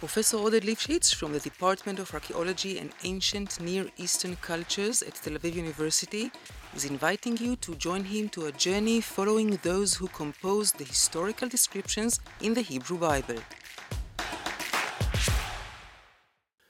Professor 0.00 0.38
Oded 0.38 0.62
Lipschits 0.62 1.14
from 1.14 1.34
the 1.34 1.40
Department 1.40 1.98
of 1.98 2.14
Archaeology 2.14 2.78
and 2.78 2.90
Ancient 3.04 3.60
Near 3.60 3.84
Eastern 3.98 4.34
Cultures 4.36 5.02
at 5.02 5.16
Tel 5.16 5.34
Aviv 5.34 5.54
University 5.56 6.32
is 6.74 6.86
inviting 6.86 7.36
you 7.36 7.54
to 7.56 7.74
join 7.74 8.04
him 8.04 8.30
to 8.30 8.46
a 8.46 8.52
journey 8.52 9.02
following 9.02 9.58
those 9.62 9.96
who 9.96 10.08
composed 10.08 10.78
the 10.78 10.84
historical 10.84 11.48
descriptions 11.50 12.18
in 12.40 12.54
the 12.54 12.62
Hebrew 12.62 12.96
Bible. 12.96 13.40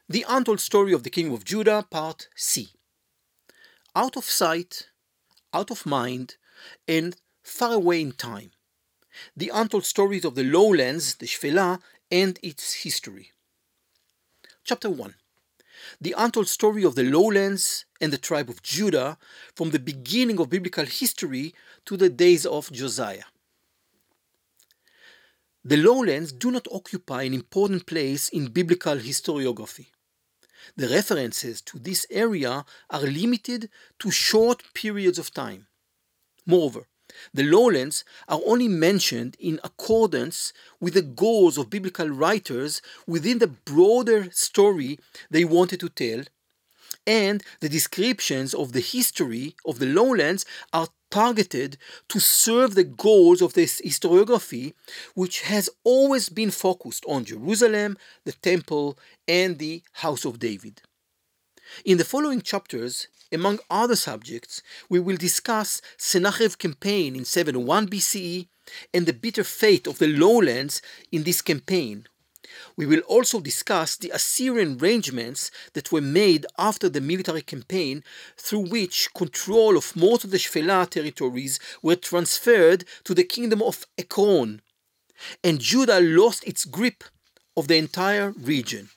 The 0.09 0.27
Untold 0.29 0.59
Story 0.59 0.93
of 0.93 1.05
the 1.05 1.11
King 1.11 1.33
of 1.33 1.45
Judah, 1.45 1.87
Part 1.89 2.27
C. 2.35 2.71
Out 3.95 4.17
of 4.17 4.25
sight, 4.25 4.89
out 5.55 5.71
of 5.71 5.87
mind, 5.87 6.35
and 6.89 7.15
far 7.45 7.75
away 7.75 8.01
in 8.01 8.11
time. 8.11 8.51
The 9.37 9.53
Untold 9.55 9.85
Stories 9.85 10.25
of 10.25 10.35
the 10.35 10.43
Lowlands, 10.43 11.15
the 11.15 11.27
Shfela, 11.27 11.81
and 12.11 12.39
its 12.43 12.75
history. 12.85 13.32
Chapter 14.64 14.91
1 14.91 15.14
The 16.01 16.14
untold 16.17 16.49
story 16.49 16.85
of 16.85 16.95
the 16.95 17.05
lowlands 17.05 17.85
and 18.01 18.13
the 18.13 18.18
tribe 18.18 18.49
of 18.49 18.63
Judah 18.63 19.18
from 19.55 19.71
the 19.71 19.79
beginning 19.79 20.39
of 20.39 20.51
biblical 20.51 20.85
history 20.85 21.54
to 21.87 21.96
the 21.96 22.09
days 22.09 22.45
of 22.46 22.71
Josiah. 22.73 23.25
The 25.65 25.77
lowlands 25.77 26.32
do 26.32 26.51
not 26.51 26.67
occupy 26.73 27.23
an 27.25 27.35
important 27.35 27.87
place 27.87 28.29
in 28.31 28.53
biblical 28.53 28.96
historiography. 28.96 29.89
The 30.77 30.89
references 30.89 31.61
to 31.63 31.79
this 31.79 32.06
area 32.11 32.65
are 32.89 33.01
limited 33.01 33.69
to 33.98 34.11
short 34.11 34.62
periods 34.75 35.19
of 35.19 35.33
time. 35.33 35.67
Moreover, 36.47 36.87
the 37.33 37.42
lowlands 37.42 38.05
are 38.28 38.41
only 38.47 38.69
mentioned 38.69 39.37
in 39.39 39.61
accordance 39.64 40.53
with 40.81 40.95
the 40.95 41.03
goals 41.03 41.59
of 41.59 41.70
biblical 41.70 42.09
writers 42.09 42.83
within 43.06 43.39
the 43.39 43.47
broader 43.47 44.31
story 44.31 44.98
they 45.31 45.45
wanted 45.45 45.81
to 45.81 45.89
tell, 45.89 46.25
and 47.07 47.43
the 47.61 47.69
descriptions 47.69 48.55
of 48.55 48.73
the 48.73 48.81
history 48.81 49.55
of 49.65 49.79
the 49.79 49.87
lowlands 49.87 50.45
are 50.73 50.89
targeted 51.11 51.77
to 52.09 52.21
serve 52.21 52.75
the 52.75 52.84
goals 52.84 53.43
of 53.43 53.55
this 53.55 53.81
historiography, 53.84 54.75
which 55.15 55.43
has 55.43 55.69
always 55.83 56.29
been 56.29 56.51
focused 56.51 57.05
on 57.09 57.25
Jerusalem, 57.25 57.99
the 58.25 58.33
temple, 58.33 58.99
and 59.27 59.59
the 59.59 59.83
house 59.95 60.25
of 60.25 60.39
David. 60.39 60.83
In 61.84 61.99
the 61.99 62.05
following 62.05 62.43
chapters, 62.43 63.09
among 63.33 63.61
other 63.70 63.97
subjects, 63.97 64.62
we 64.89 65.00
will 65.00 65.17
discuss 65.17 65.81
Sennacherib's 65.97 66.56
campaign 66.56 67.17
in 67.17 67.25
701 67.25 67.89
BCE 67.89 68.48
and 68.92 69.06
the 69.06 69.12
bitter 69.12 69.45
fate 69.45 69.87
of 69.87 69.98
the 69.98 70.09
lowlands 70.09 70.83
in 71.12 71.22
this 71.22 71.42
campaign. 71.42 72.06
We 72.77 72.87
will 72.87 73.00
also 73.00 73.41
discuss 73.41 73.97
the 73.97 74.11
Assyrian 74.11 74.78
arrangements 74.81 75.50
that 75.75 75.92
were 75.92 76.00
made 76.00 76.47
after 76.59 76.89
the 76.89 77.00
military 77.00 77.42
campaign, 77.42 78.03
through 78.37 78.70
which 78.70 79.12
control 79.14 79.77
of 79.77 79.94
most 79.94 80.25
of 80.25 80.31
the 80.31 80.39
Shfela 80.39 80.89
territories 80.89 81.61
were 81.83 81.97
transferred 81.97 82.84
to 83.05 83.15
the 83.15 83.25
kingdom 83.25 83.62
of 83.62 83.87
Ekron, 83.97 84.62
and 85.44 85.61
Judah 85.61 86.00
lost 86.00 86.47
its 86.47 86.65
grip 86.65 87.05
of 87.56 87.69
the 87.69 87.77
entire 87.77 88.31
region. 88.31 88.91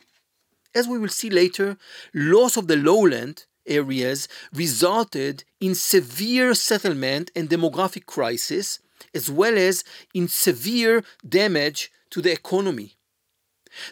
As 0.73 0.88
we 0.88 0.97
will 0.97 1.09
see 1.09 1.30
later, 1.30 1.78
loss 2.14 2.58
of 2.58 2.68
the 2.68 2.78
lowland 2.78 3.45
areas 3.66 4.28
resulted 4.53 5.44
in 5.59 5.75
severe 5.75 6.53
settlement 6.53 7.31
and 7.36 7.50
demographic 7.50 8.06
crisis, 8.06 8.80
as 9.14 9.30
well 9.30 9.58
as 9.58 9.83
in 10.14 10.28
severe 10.28 11.03
damage 11.28 11.91
to 12.09 12.22
the 12.22 12.31
economy. 12.31 12.95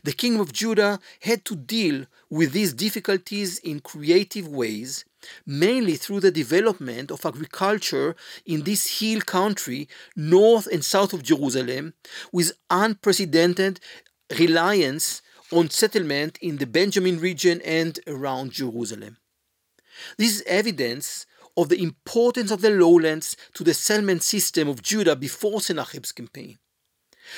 The 0.03 0.13
king 0.13 0.39
of 0.39 0.53
Judah 0.53 0.99
had 1.21 1.43
to 1.45 1.55
deal 1.55 2.05
with 2.29 2.51
these 2.51 2.73
difficulties 2.73 3.57
in 3.59 3.79
creative 3.79 4.47
ways, 4.47 5.05
mainly 5.45 5.95
through 5.95 6.19
the 6.19 6.31
development 6.31 7.11
of 7.11 7.25
agriculture 7.25 8.15
in 8.45 8.63
this 8.63 8.99
hill 8.99 9.21
country 9.21 9.87
north 10.15 10.67
and 10.67 10.85
south 10.85 11.13
of 11.13 11.23
Jerusalem, 11.23 11.93
with 12.31 12.53
unprecedented 12.69 13.79
reliance 14.39 15.21
on 15.51 15.69
settlement 15.69 16.37
in 16.41 16.57
the 16.57 16.67
Benjamin 16.67 17.19
region 17.19 17.61
and 17.61 17.99
around 18.07 18.51
Jerusalem. 18.51 19.17
This 20.17 20.35
is 20.35 20.43
evidence 20.47 21.25
of 21.57 21.69
the 21.69 21.81
importance 21.81 22.51
of 22.51 22.61
the 22.61 22.69
lowlands 22.69 23.35
to 23.53 23.63
the 23.63 23.73
settlement 23.73 24.23
system 24.23 24.67
of 24.67 24.81
Judah 24.81 25.15
before 25.15 25.61
Sennacherib's 25.61 26.11
campaign. 26.11 26.57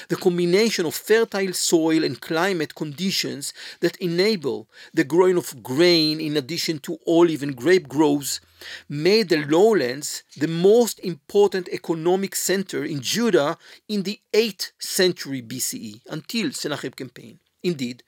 The 0.08 0.16
combination 0.16 0.86
of 0.86 0.96
fertile 0.96 1.54
soil 1.54 2.04
and 2.04 2.20
climate 2.20 2.74
conditions 2.74 3.54
that 3.82 3.98
enable 3.98 4.70
the 4.94 5.04
growing 5.04 5.38
of 5.38 5.62
grain 5.62 6.20
in 6.20 6.38
addition 6.38 6.80
to 6.80 6.98
olive 7.06 7.44
and 7.44 7.56
grape 7.56 7.88
groves 7.88 8.40
made 8.88 9.30
the 9.30 9.46
lowlands 9.46 10.24
the 10.38 10.48
most 10.48 11.00
important 11.00 11.68
economic 11.70 12.36
center 12.36 12.84
in 12.84 13.02
Judah 13.02 13.58
in 13.88 14.04
the 14.04 14.20
8th 14.32 14.72
century 14.80 15.42
BCE 15.42 16.02
until 16.10 16.52
Sennacherib 16.52 16.96
campaign. 16.96 17.40
Indeed, 17.62 18.04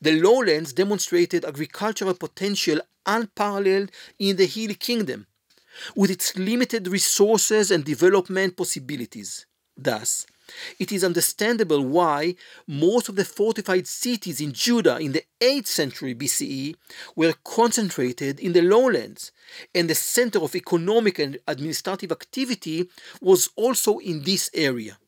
the 0.00 0.20
lowlands 0.20 0.72
demonstrated 0.72 1.44
agricultural 1.44 2.14
potential 2.14 2.80
unparalleled 3.06 3.90
in 4.18 4.36
the 4.36 4.46
Hill 4.46 4.74
Kingdom, 4.78 5.26
with 5.94 6.10
its 6.10 6.36
limited 6.36 6.88
resources 6.88 7.70
and 7.70 7.84
development 7.84 8.56
possibilities. 8.56 9.46
Thus, 9.76 10.26
it 10.78 10.92
is 10.92 11.04
understandable 11.04 11.82
why 11.82 12.34
most 12.66 13.08
of 13.08 13.16
the 13.16 13.24
fortified 13.24 13.86
cities 13.86 14.40
in 14.40 14.52
Judah 14.52 14.98
in 14.98 15.12
the 15.12 15.24
8th 15.40 15.66
century 15.66 16.14
BCE 16.14 16.74
were 17.14 17.34
concentrated 17.44 18.40
in 18.40 18.52
the 18.52 18.62
lowlands, 18.62 19.30
and 19.74 19.88
the 19.88 19.94
center 19.94 20.40
of 20.40 20.56
economic 20.56 21.18
and 21.18 21.38
administrative 21.46 22.10
activity 22.10 22.88
was 23.20 23.50
also 23.56 23.98
in 23.98 24.22
this 24.22 24.50
area. 24.54 24.98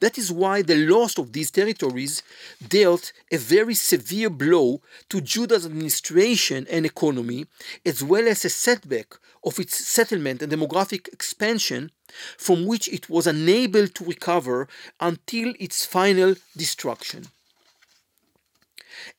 That 0.00 0.18
is 0.18 0.32
why 0.32 0.62
the 0.62 0.76
loss 0.76 1.18
of 1.18 1.32
these 1.32 1.50
territories 1.50 2.22
dealt 2.66 3.12
a 3.30 3.36
very 3.36 3.74
severe 3.74 4.30
blow 4.30 4.80
to 5.10 5.20
Judah's 5.20 5.66
administration 5.66 6.66
and 6.70 6.86
economy, 6.86 7.46
as 7.84 8.02
well 8.02 8.26
as 8.28 8.44
a 8.44 8.50
setback 8.50 9.14
of 9.44 9.58
its 9.58 9.86
settlement 9.86 10.42
and 10.42 10.52
demographic 10.52 11.08
expansion, 11.08 11.90
from 12.38 12.66
which 12.66 12.88
it 12.88 13.08
was 13.08 13.26
unable 13.26 13.88
to 13.88 14.04
recover 14.04 14.68
until 15.00 15.54
its 15.58 15.84
final 15.84 16.34
destruction. 16.56 17.26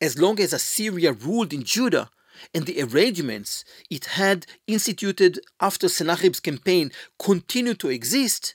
As 0.02 0.18
long 0.18 0.40
as 0.40 0.53
Assyria 0.53 1.12
ruled 1.12 1.53
in 1.53 1.64
Judah, 1.64 2.09
and 2.53 2.66
the 2.66 2.82
arrangements 2.82 3.64
it 3.90 4.06
had 4.06 4.46
instituted 4.68 5.40
after 5.59 5.88
Sennacherib's 5.88 6.40
campaign 6.40 6.92
continued 7.18 7.80
to 7.80 7.90
exist, 7.90 8.55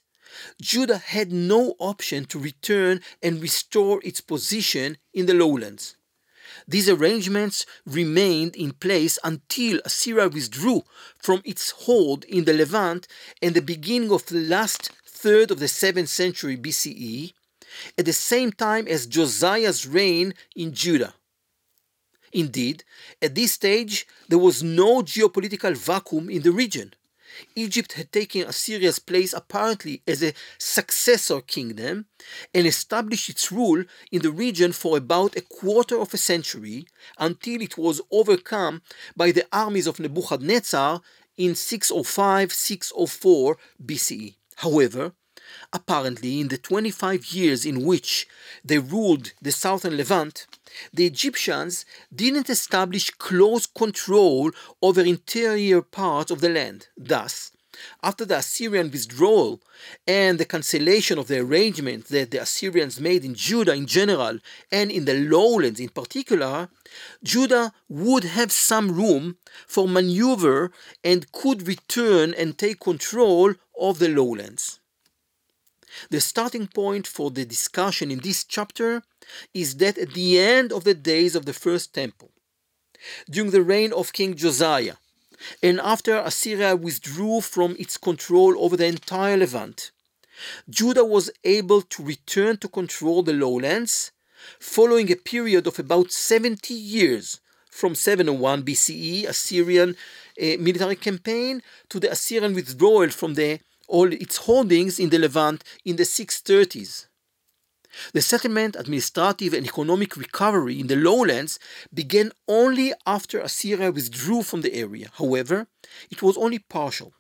Judah 0.60 0.98
had 0.98 1.32
no 1.32 1.74
option 1.78 2.24
to 2.26 2.38
return 2.38 3.00
and 3.22 3.42
restore 3.42 4.00
its 4.04 4.20
position 4.20 4.98
in 5.12 5.26
the 5.26 5.34
lowlands. 5.34 5.96
These 6.66 6.88
arrangements 6.88 7.66
remained 7.86 8.56
in 8.56 8.72
place 8.72 9.18
until 9.24 9.80
Assyria 9.84 10.28
withdrew 10.28 10.82
from 11.18 11.42
its 11.44 11.70
hold 11.70 12.24
in 12.24 12.44
the 12.44 12.52
Levant 12.52 13.06
and 13.41 13.54
the 13.54 13.62
beginning 13.62 14.12
of 14.12 14.26
the 14.26 14.41
last 14.41 14.91
third 15.06 15.50
of 15.50 15.58
the 15.58 15.66
7th 15.66 16.08
century 16.08 16.56
BCE, 16.56 17.32
at 17.98 18.04
the 18.04 18.12
same 18.12 18.52
time 18.52 18.88
as 18.88 19.06
Josiah's 19.06 19.86
reign 19.86 20.34
in 20.56 20.72
Judah. 20.72 21.14
Indeed, 22.32 22.84
at 23.20 23.34
this 23.34 23.52
stage, 23.52 24.06
there 24.28 24.38
was 24.38 24.62
no 24.62 25.02
geopolitical 25.02 25.76
vacuum 25.76 26.30
in 26.30 26.42
the 26.42 26.52
region. 26.52 26.94
Egypt 27.54 27.92
had 27.94 28.12
taken 28.12 28.42
Assyria's 28.42 28.98
place 28.98 29.32
apparently 29.32 30.02
as 30.06 30.22
a 30.22 30.34
successor 30.58 31.41
kingdom 31.41 32.06
and 32.54 32.66
established 32.66 33.28
its 33.28 33.50
rule 33.52 33.84
in 34.10 34.22
the 34.22 34.30
region 34.30 34.72
for 34.72 34.97
about 34.97 35.36
a 35.36 35.42
quarter 35.42 35.98
of 35.98 36.15
a 36.15 36.18
century 36.18 36.86
until 37.18 37.60
it 37.60 37.78
was 37.78 38.00
overcome 38.10 38.82
by 39.16 39.32
the 39.32 39.47
armies 39.53 39.86
of 39.86 40.00
Nebuchadnezzar 40.00 41.00
in 41.36 41.54
605 41.54 42.53
604 42.53 43.56
BCE. 43.84 44.36
However, 44.56 45.15
apparently 45.72 46.41
in 46.41 46.49
the 46.49 46.59
25 46.59 47.27
years 47.27 47.65
in 47.65 47.84
which 47.84 48.27
they 48.65 48.78
ruled 48.78 49.33
the 49.41 49.53
southern 49.53 49.97
Levant, 49.97 50.47
the 50.93 51.07
Egyptians 51.07 51.84
didn't 52.15 52.51
establish 52.51 53.11
close 53.11 53.67
control 53.67 54.51
over 54.83 55.01
interior 55.01 55.83
parts 55.83 56.31
of 56.31 56.41
the 56.41 56.49
land. 56.49 56.89
Thus, 56.97 57.53
after 58.03 58.25
the 58.25 58.39
Assyrian 58.39 58.91
withdrawal 58.91 59.61
and 60.07 60.39
the 60.39 60.45
cancellation 60.45 61.19
of 61.19 61.28
the 61.28 61.39
arrangement 61.39 62.07
that 62.07 62.31
the 62.31 62.43
Assyrians 62.43 63.01
made 63.01 63.25
in 63.25 63.34
Judah 63.34 63.75
in 63.75 63.87
general 63.87 64.39
and 64.71 64.91
in 64.91 65.05
the 65.05 65.15
lowlands 65.15 65.81
in 65.81 65.89
particular, 65.89 66.69
Judah 67.22 67.72
would 67.89 68.25
have 68.25 68.53
some 68.53 68.93
room 68.93 69.37
for 69.67 69.89
maneuver 69.89 70.72
and 71.05 71.31
could 71.33 71.67
return 71.67 72.34
and 72.34 72.59
take 72.59 72.81
control 72.81 73.55
of 73.78 73.99
the 73.99 74.09
lowlands. 74.09 74.79
The 76.10 76.21
starting 76.21 76.66
point 76.66 77.07
for 77.07 77.31
the 77.31 77.45
discussion 77.45 78.10
in 78.10 78.21
this 78.21 78.45
chapter 78.45 79.03
is 79.54 79.77
that 79.77 79.98
at 79.98 80.15
the 80.15 80.39
end 80.39 80.72
of 80.72 80.84
the 80.84 80.95
days 80.95 81.34
of 81.34 81.47
the 81.47 81.53
first 81.53 81.95
temple, 81.95 82.31
during 83.28 83.51
the 83.51 83.63
reign 83.63 83.92
of 83.92 84.13
King 84.13 84.34
Josiah, 84.34 84.97
and 85.63 85.81
after 85.81 86.16
Assyria 86.19 86.77
withdrew 86.77 87.41
from 87.41 87.75
its 87.78 87.97
control 87.97 88.63
over 88.63 88.77
the 88.77 88.87
entire 88.87 89.37
Levant, 89.37 89.91
Judah 90.69 91.04
was 91.04 91.31
able 91.45 91.83
to 91.83 92.03
return 92.03 92.57
to 92.59 92.69
control 92.69 93.22
the 93.22 93.33
lowlands 93.33 94.13
following 94.59 95.10
a 95.10 95.16
period 95.16 95.66
of 95.66 95.78
about 95.78 96.13
70 96.13 96.72
years 96.72 97.41
from 97.71 97.95
701 97.95 98.63
BCE 98.63 99.28
Assyrian 99.28 99.91
uh, 99.91 100.45
military 100.59 100.97
campaign 100.97 101.63
to 101.89 102.01
the 102.01 102.10
Assyrian 102.10 102.54
withdrawal 102.54 103.09
from 103.10 103.34
the, 103.34 103.60
all 103.91 104.13
its 104.13 104.37
holdings 104.48 104.98
in 104.98 105.10
the 105.10 105.19
Levant 105.19 105.65
in 105.84 105.97
the 105.97 106.04
630s. 106.04 107.07
The 108.13 108.22
settlement, 108.22 108.77
administrative, 108.77 109.53
and 109.53 109.66
economic 109.66 110.16
recovery 110.16 110.78
in 110.78 110.87
the 110.87 110.97
lowlands 110.97 111.59
began 111.92 112.31
only 112.47 112.92
after 113.04 113.41
Assyria 113.41 113.91
withdrew 113.91 114.42
from 114.42 114.60
the 114.63 114.75
area. 114.75 115.09
However, 115.19 115.66
it 116.09 116.22
was 116.22 116.37
only 116.37 116.60
partial. 116.60 117.13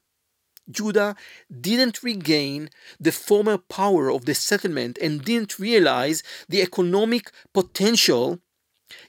Judah 0.70 1.16
didn't 1.50 2.04
regain 2.04 2.70
the 3.00 3.10
former 3.10 3.58
power 3.58 4.10
of 4.12 4.24
the 4.24 4.34
settlement 4.34 4.96
and 4.98 5.24
didn't 5.24 5.58
realize 5.58 6.22
the 6.48 6.62
economic 6.62 7.32
potential 7.52 8.38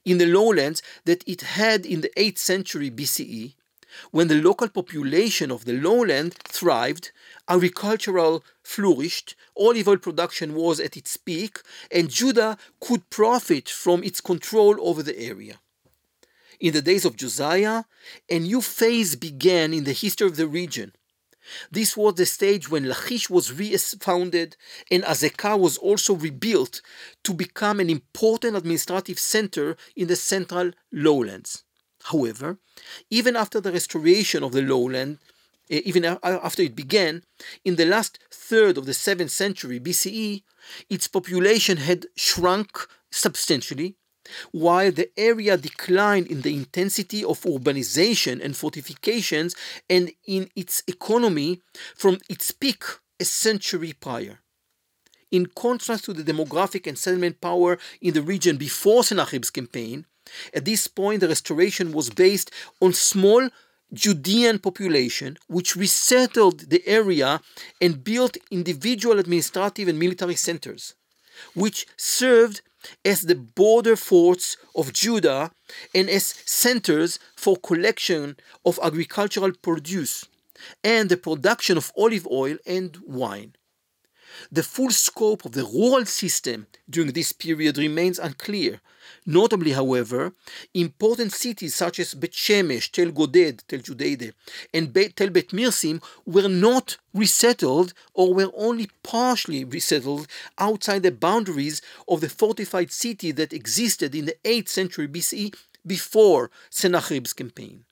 in 0.04 0.18
the 0.18 0.26
lowlands 0.26 0.82
that 1.06 1.24
it 1.28 1.42
had 1.42 1.86
in 1.86 2.02
the 2.02 2.12
8th 2.18 2.40
century 2.40 2.90
BCE, 2.90 3.54
when 4.12 4.28
the 4.28 4.42
local 4.42 4.70
population 4.70 5.52
of 5.52 5.66
the 5.66 5.74
lowland 5.74 6.34
thrived, 6.34 7.12
agricultural 7.48 8.44
flourished, 8.64 9.36
olive 9.58 9.88
oil 9.88 9.98
production 9.98 10.56
was 10.56 10.80
at 10.80 10.98
its 10.98 11.18
peak, 11.18 11.60
and 11.92 12.10
Judah 12.10 12.58
could 12.80 13.10
profit 13.10 13.70
from 13.70 14.04
its 14.04 14.22
control 14.22 14.76
over 14.80 15.04
the 15.04 15.18
area. 15.20 15.60
In 16.60 16.74
the 16.74 16.82
days 16.82 17.06
of 17.06 17.16
Josiah, 17.16 17.84
a 18.30 18.40
new 18.40 18.62
phase 18.62 19.16
began 19.16 19.74
in 19.74 19.84
the 19.84 19.94
history 19.94 20.28
of 20.28 20.38
the 20.38 20.48
region 20.48 20.94
this 21.72 21.98
was 21.98 22.16
the 22.16 22.26
stage 22.26 22.70
when 22.70 22.88
Lachish 22.88 23.30
was 23.30 23.52
re-founded 23.52 24.56
and 24.90 25.04
Azekah 25.04 25.60
was 25.60 25.78
also 25.78 26.14
rebuilt 26.14 26.82
to 27.24 27.34
become 27.34 27.80
an 27.80 27.90
important 27.90 28.56
administrative 28.56 29.20
center 29.20 29.76
in 29.96 30.08
the 30.08 30.16
central 30.16 30.72
lowlands. 30.92 31.64
However, 32.04 32.58
even 33.10 33.36
after 33.36 33.60
the 33.60 33.72
restoration 33.72 34.44
of 34.44 34.54
the 34.54 34.62
lowland, 34.62 35.20
even 35.72 36.04
after 36.24 36.62
it 36.62 36.76
began, 36.76 37.24
in 37.64 37.78
the 37.78 37.86
last 37.86 38.20
third 38.30 38.78
of 38.78 38.86
the 38.86 38.92
7th 38.92 39.30
century 39.30 39.80
BCE, 39.80 40.44
its 40.90 41.08
population 41.08 41.78
had 41.78 42.08
shrunk 42.16 42.88
substantially 43.12 43.96
while 44.52 44.92
the 44.92 45.10
area 45.18 45.58
declined 45.58 46.28
in 46.28 46.42
the 46.42 46.54
intensity 46.54 47.24
of 47.24 47.42
urbanization 47.42 48.44
and 48.44 48.56
fortifications 48.56 49.56
and 49.90 50.12
in 50.28 50.50
its 50.56 50.84
economy 50.88 51.62
from 51.96 52.20
its 52.30 52.52
peak 52.52 52.84
a 53.20 53.26
century 53.26 53.94
prior. 53.94 54.40
In 55.32 55.46
contrast 55.48 56.06
to 56.06 56.14
the 56.14 56.24
demographic 56.24 56.86
and 56.86 56.98
settlement 56.98 57.40
power 57.40 57.80
in 58.02 58.14
the 58.14 58.22
region 58.22 58.58
before 58.58 59.04
Sennacherib's 59.04 59.50
campaign, 59.50 60.06
at 60.54 60.66
this 60.66 60.88
point 60.88 61.22
the 61.22 61.28
restoration 61.28 61.92
was 61.94 62.10
based 62.10 62.52
on 62.82 62.94
small 62.94 63.50
Judean 63.94 64.60
population 64.60 65.38
which 65.48 65.76
resettled 65.76 66.70
the 66.70 66.82
area 66.88 67.42
and 67.82 68.04
built 68.04 68.38
individual 68.50 69.20
administrative 69.20 69.88
and 69.88 70.00
military 70.00 70.36
centers, 70.36 70.96
which 71.54 71.86
served 71.98 72.62
as 73.06 73.22
the 73.24 73.36
border 73.36 73.96
forts 73.96 74.58
of 74.76 74.94
Judah 74.94 75.52
and 75.94 76.10
as 76.10 76.26
centers 76.46 77.20
for 77.36 77.58
collection 77.58 78.38
of 78.66 78.80
agricultural 78.82 79.52
produce 79.62 80.26
and 80.84 81.10
the 81.10 81.18
production 81.18 81.78
of 81.78 81.92
olive 81.98 82.28
oil 82.32 82.58
and 82.66 82.98
wine. 83.06 83.56
The 84.52 84.64
full 84.64 84.92
scope 84.92 85.46
of 85.46 85.54
the 85.54 85.64
rural 85.64 86.06
system 86.06 86.68
during 86.90 87.12
this 87.12 87.32
period 87.32 87.78
remains 87.78 88.20
unclear. 88.20 88.82
Notably, 89.26 89.72
however, 89.72 90.34
important 90.74 91.34
cities 91.34 91.76
such 91.76 92.00
as 92.00 92.14
Bet 92.14 92.32
Shemesh, 92.32 92.92
Tel 92.92 93.12
Goded, 93.12 93.64
Tel 93.68 93.80
Judeide, 93.80 94.34
and 94.74 94.92
Bet, 94.94 95.16
Tel 95.16 95.30
Bet 95.30 95.50
Mirsim 95.50 96.02
were 96.26 96.48
not 96.48 96.98
resettled 97.14 97.94
or 98.14 98.34
were 98.34 98.52
only 98.56 98.90
partially 99.04 99.64
resettled 99.64 100.28
outside 100.58 101.04
the 101.04 101.12
boundaries 101.12 101.82
of 102.08 102.22
the 102.22 102.30
fortified 102.30 102.92
city 102.92 103.32
that 103.32 103.54
existed 103.54 104.16
in 104.16 104.26
the 104.26 104.38
8th 104.44 104.70
century 104.70 105.08
BCE 105.08 105.56
before 105.86 106.50
Sennacherib's 106.70 107.34
campaign. 107.34 107.86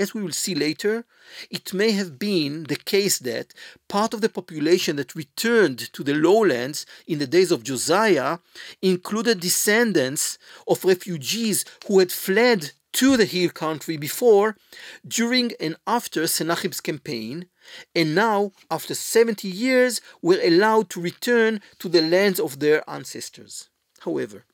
As 0.00 0.14
we 0.14 0.22
will 0.22 0.32
see 0.32 0.54
later, 0.54 1.04
it 1.50 1.74
may 1.74 1.90
have 1.90 2.18
been 2.18 2.64
the 2.64 2.82
case 2.94 3.18
that 3.18 3.52
part 3.86 4.14
of 4.14 4.22
the 4.22 4.30
population 4.30 4.96
that 4.96 5.14
returned 5.14 5.92
to 5.92 6.02
the 6.02 6.14
lowlands 6.14 6.86
in 7.06 7.18
the 7.18 7.26
days 7.26 7.50
of 7.50 7.64
Josiah 7.64 8.38
included 8.80 9.40
descendants 9.40 10.38
of 10.66 10.86
refugees 10.86 11.66
who 11.86 11.98
had 11.98 12.10
fled 12.10 12.72
to 12.94 13.18
the 13.18 13.26
hill 13.26 13.50
country 13.50 13.98
before, 13.98 14.56
during 15.06 15.52
and 15.60 15.76
after 15.86 16.26
Sennacherib's 16.26 16.80
campaign, 16.80 17.46
and 17.94 18.14
now, 18.14 18.52
after 18.70 18.94
70 18.94 19.46
years, 19.46 20.00
were 20.22 20.40
allowed 20.42 20.88
to 20.90 21.00
return 21.02 21.60
to 21.78 21.90
the 21.90 22.00
lands 22.00 22.40
of 22.40 22.58
their 22.58 22.82
ancestors. 22.88 23.68
However, 24.00 24.46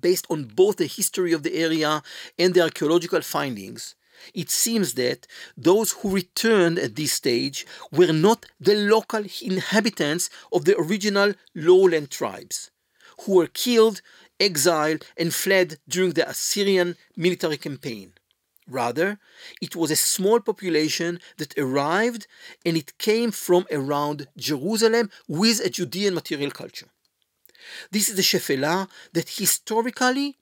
based 0.00 0.26
on 0.30 0.44
both 0.44 0.76
the 0.76 0.86
history 0.86 1.32
of 1.32 1.42
the 1.42 1.56
area 1.56 2.00
and 2.38 2.54
the 2.54 2.62
archaeological 2.62 3.22
findings, 3.22 3.96
it 4.34 4.50
seems 4.50 4.94
that 4.94 5.26
those 5.56 5.92
who 5.92 6.10
returned 6.10 6.78
at 6.78 6.96
this 6.96 7.12
stage 7.12 7.66
were 7.92 8.12
not 8.12 8.46
the 8.60 8.74
local 8.74 9.24
inhabitants 9.42 10.30
of 10.52 10.64
the 10.64 10.78
original 10.78 11.34
lowland 11.54 12.10
tribes, 12.10 12.70
who 13.22 13.36
were 13.36 13.46
killed, 13.46 14.00
exiled, 14.38 15.04
and 15.16 15.34
fled 15.34 15.78
during 15.88 16.12
the 16.12 16.28
Assyrian 16.28 16.96
military 17.16 17.56
campaign. 17.56 18.12
Rather, 18.68 19.20
it 19.62 19.76
was 19.76 19.90
a 19.90 19.96
small 19.96 20.40
population 20.40 21.20
that 21.36 21.56
arrived 21.56 22.26
and 22.64 22.76
it 22.76 22.98
came 22.98 23.30
from 23.30 23.64
around 23.70 24.26
Jerusalem 24.36 25.10
with 25.28 25.60
a 25.60 25.70
Judean 25.70 26.14
material 26.14 26.50
culture. 26.50 26.88
This 27.92 28.08
is 28.08 28.16
the 28.16 28.22
Shephelah 28.22 28.88
that 29.12 29.28
historically 29.28 30.36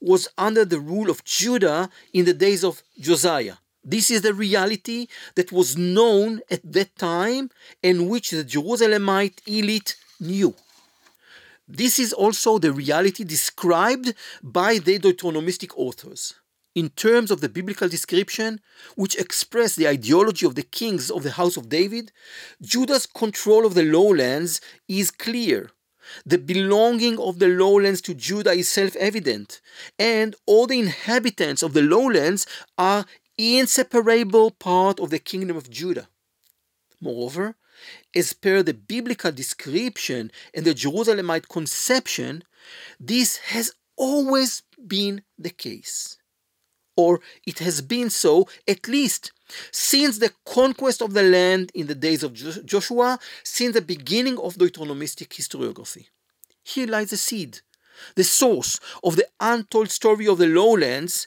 was 0.00 0.28
under 0.38 0.64
the 0.64 0.80
rule 0.80 1.10
of 1.10 1.24
Judah 1.24 1.90
in 2.12 2.24
the 2.24 2.34
days 2.34 2.64
of 2.64 2.82
Josiah. 2.98 3.56
This 3.82 4.10
is 4.10 4.22
the 4.22 4.34
reality 4.34 5.06
that 5.36 5.52
was 5.52 5.76
known 5.76 6.40
at 6.50 6.60
that 6.72 6.96
time 6.96 7.50
and 7.82 8.10
which 8.10 8.30
the 8.30 8.44
Jerusalemite 8.44 9.40
elite 9.46 9.96
knew. 10.20 10.54
This 11.66 11.98
is 11.98 12.12
also 12.12 12.58
the 12.58 12.72
reality 12.72 13.24
described 13.24 14.14
by 14.42 14.78
the 14.78 14.98
Deuteronomistic 14.98 15.72
authors. 15.76 16.34
In 16.74 16.90
terms 16.90 17.30
of 17.30 17.40
the 17.40 17.48
biblical 17.48 17.88
description, 17.88 18.60
which 18.96 19.16
express 19.16 19.76
the 19.76 19.88
ideology 19.88 20.46
of 20.46 20.54
the 20.54 20.62
kings 20.62 21.10
of 21.10 21.22
the 21.22 21.32
house 21.32 21.56
of 21.56 21.68
David, 21.68 22.12
Judah's 22.60 23.06
control 23.06 23.66
of 23.66 23.74
the 23.74 23.82
lowlands 23.82 24.60
is 24.88 25.10
clear. 25.10 25.70
The 26.24 26.38
belonging 26.38 27.18
of 27.18 27.38
the 27.38 27.48
lowlands 27.48 28.00
to 28.02 28.14
Judah 28.14 28.52
is 28.52 28.68
self 28.68 28.96
evident, 28.96 29.60
and 29.98 30.36
all 30.46 30.66
the 30.66 30.78
inhabitants 30.78 31.62
of 31.62 31.72
the 31.72 31.82
lowlands 31.82 32.46
are 32.76 33.06
inseparable 33.38 34.50
part 34.50 35.00
of 35.00 35.10
the 35.10 35.18
kingdom 35.18 35.56
of 35.56 35.70
Judah. 35.70 36.08
Moreover, 37.00 37.56
as 38.14 38.32
per 38.32 38.62
the 38.62 38.74
biblical 38.74 39.32
description 39.32 40.30
and 40.52 40.66
the 40.66 40.74
Jerusalemite 40.74 41.48
conception, 41.48 42.44
this 42.98 43.36
has 43.36 43.72
always 43.96 44.62
been 44.86 45.22
the 45.38 45.50
case. 45.50 46.18
Or 46.96 47.20
it 47.46 47.60
has 47.60 47.80
been 47.80 48.10
so, 48.10 48.48
at 48.68 48.88
least 48.88 49.32
since 49.72 50.18
the 50.18 50.32
conquest 50.44 51.02
of 51.02 51.12
the 51.12 51.22
land 51.22 51.70
in 51.74 51.86
the 51.86 51.94
days 51.94 52.22
of 52.22 52.34
Joshua, 52.64 53.18
since 53.44 53.74
the 53.74 53.82
beginning 53.82 54.38
of 54.38 54.56
Deuteronomistic 54.56 55.28
historiography. 55.28 56.06
Here 56.62 56.86
lies 56.86 57.10
the 57.10 57.16
seed, 57.16 57.60
the 58.14 58.24
source 58.24 58.78
of 59.02 59.16
the 59.16 59.26
untold 59.40 59.90
story 59.90 60.26
of 60.26 60.38
the 60.38 60.46
lowlands 60.46 61.26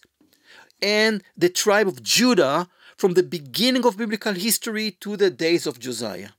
and 0.82 1.24
the 1.38 1.50
tribe 1.50 1.88
of 1.88 2.04
Judah 2.04 2.68
from 2.98 3.14
the 3.14 3.24
beginning 3.24 3.86
of 3.86 3.98
biblical 3.98 4.34
history 4.34 4.92
to 5.00 5.18
the 5.18 5.30
days 5.30 5.66
of 5.66 5.80
Josiah. 5.80 6.30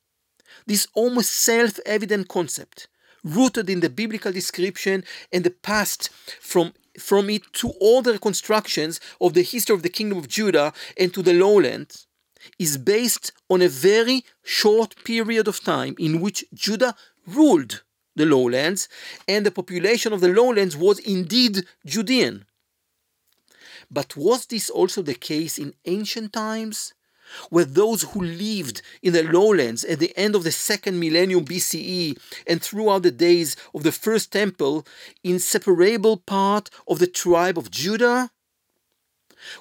This 0.67 0.87
almost 0.95 1.33
self 1.33 1.79
evident 1.85 2.29
concept, 2.29 2.89
rooted 3.23 3.69
in 3.69 3.81
the 3.81 3.91
biblical 3.91 4.33
description 4.33 5.05
and 5.33 5.45
the 5.45 5.51
past 5.51 6.11
from 6.41 6.75
from 6.99 7.31
it 7.31 7.53
to 7.55 7.71
all 7.81 8.03
the 8.03 8.13
reconstructions 8.13 9.01
of 9.21 9.35
the 9.35 9.43
history 9.43 9.75
of 9.75 9.83
the 9.83 9.89
kingdom 9.89 10.19
of 10.19 10.29
Judah 10.29 10.73
and 10.99 11.13
to 11.15 11.23
the 11.23 11.35
lowlands, 11.35 12.07
is 12.59 12.77
based 12.77 13.33
on 13.49 13.63
a 13.63 13.69
very 13.69 14.25
short 14.43 15.03
period 15.05 15.49
of 15.49 15.63
time 15.63 15.95
in 15.99 16.21
which 16.21 16.45
Judah 16.53 16.95
ruled 17.27 17.83
the 18.17 18.27
lowlands, 18.27 18.89
and 19.27 19.45
the 19.45 19.51
population 19.51 20.13
of 20.13 20.21
the 20.21 20.29
lowlands 20.29 20.77
was 20.77 20.99
indeed 21.01 21.67
Judean. 21.85 22.45
But 23.91 24.17
was 24.17 24.47
this 24.47 24.71
also 24.71 25.03
the 25.03 25.15
case 25.15 25.59
in 25.59 25.75
ancient 25.85 26.33
times? 26.33 26.95
Were 27.51 27.65
those 27.65 28.03
who 28.03 28.21
lived 28.21 28.83
in 29.03 29.13
the 29.13 29.23
lowlands 29.23 29.85
at 29.85 29.99
the 29.99 30.17
end 30.17 30.35
of 30.35 30.45
the 30.45 30.53
second 30.53 30.99
millennium 30.99 31.45
BCE 31.45 32.19
and 32.47 32.63
throughout 32.63 33.03
the 33.03 33.11
days 33.11 33.57
of 33.75 33.83
the 33.83 33.93
first 33.93 34.33
temple 34.33 34.87
inseparable 35.23 36.19
part 36.19 36.71
of 36.87 36.99
the 36.99 37.07
tribe 37.07 37.59
of 37.59 37.71
Judah? 37.71 38.31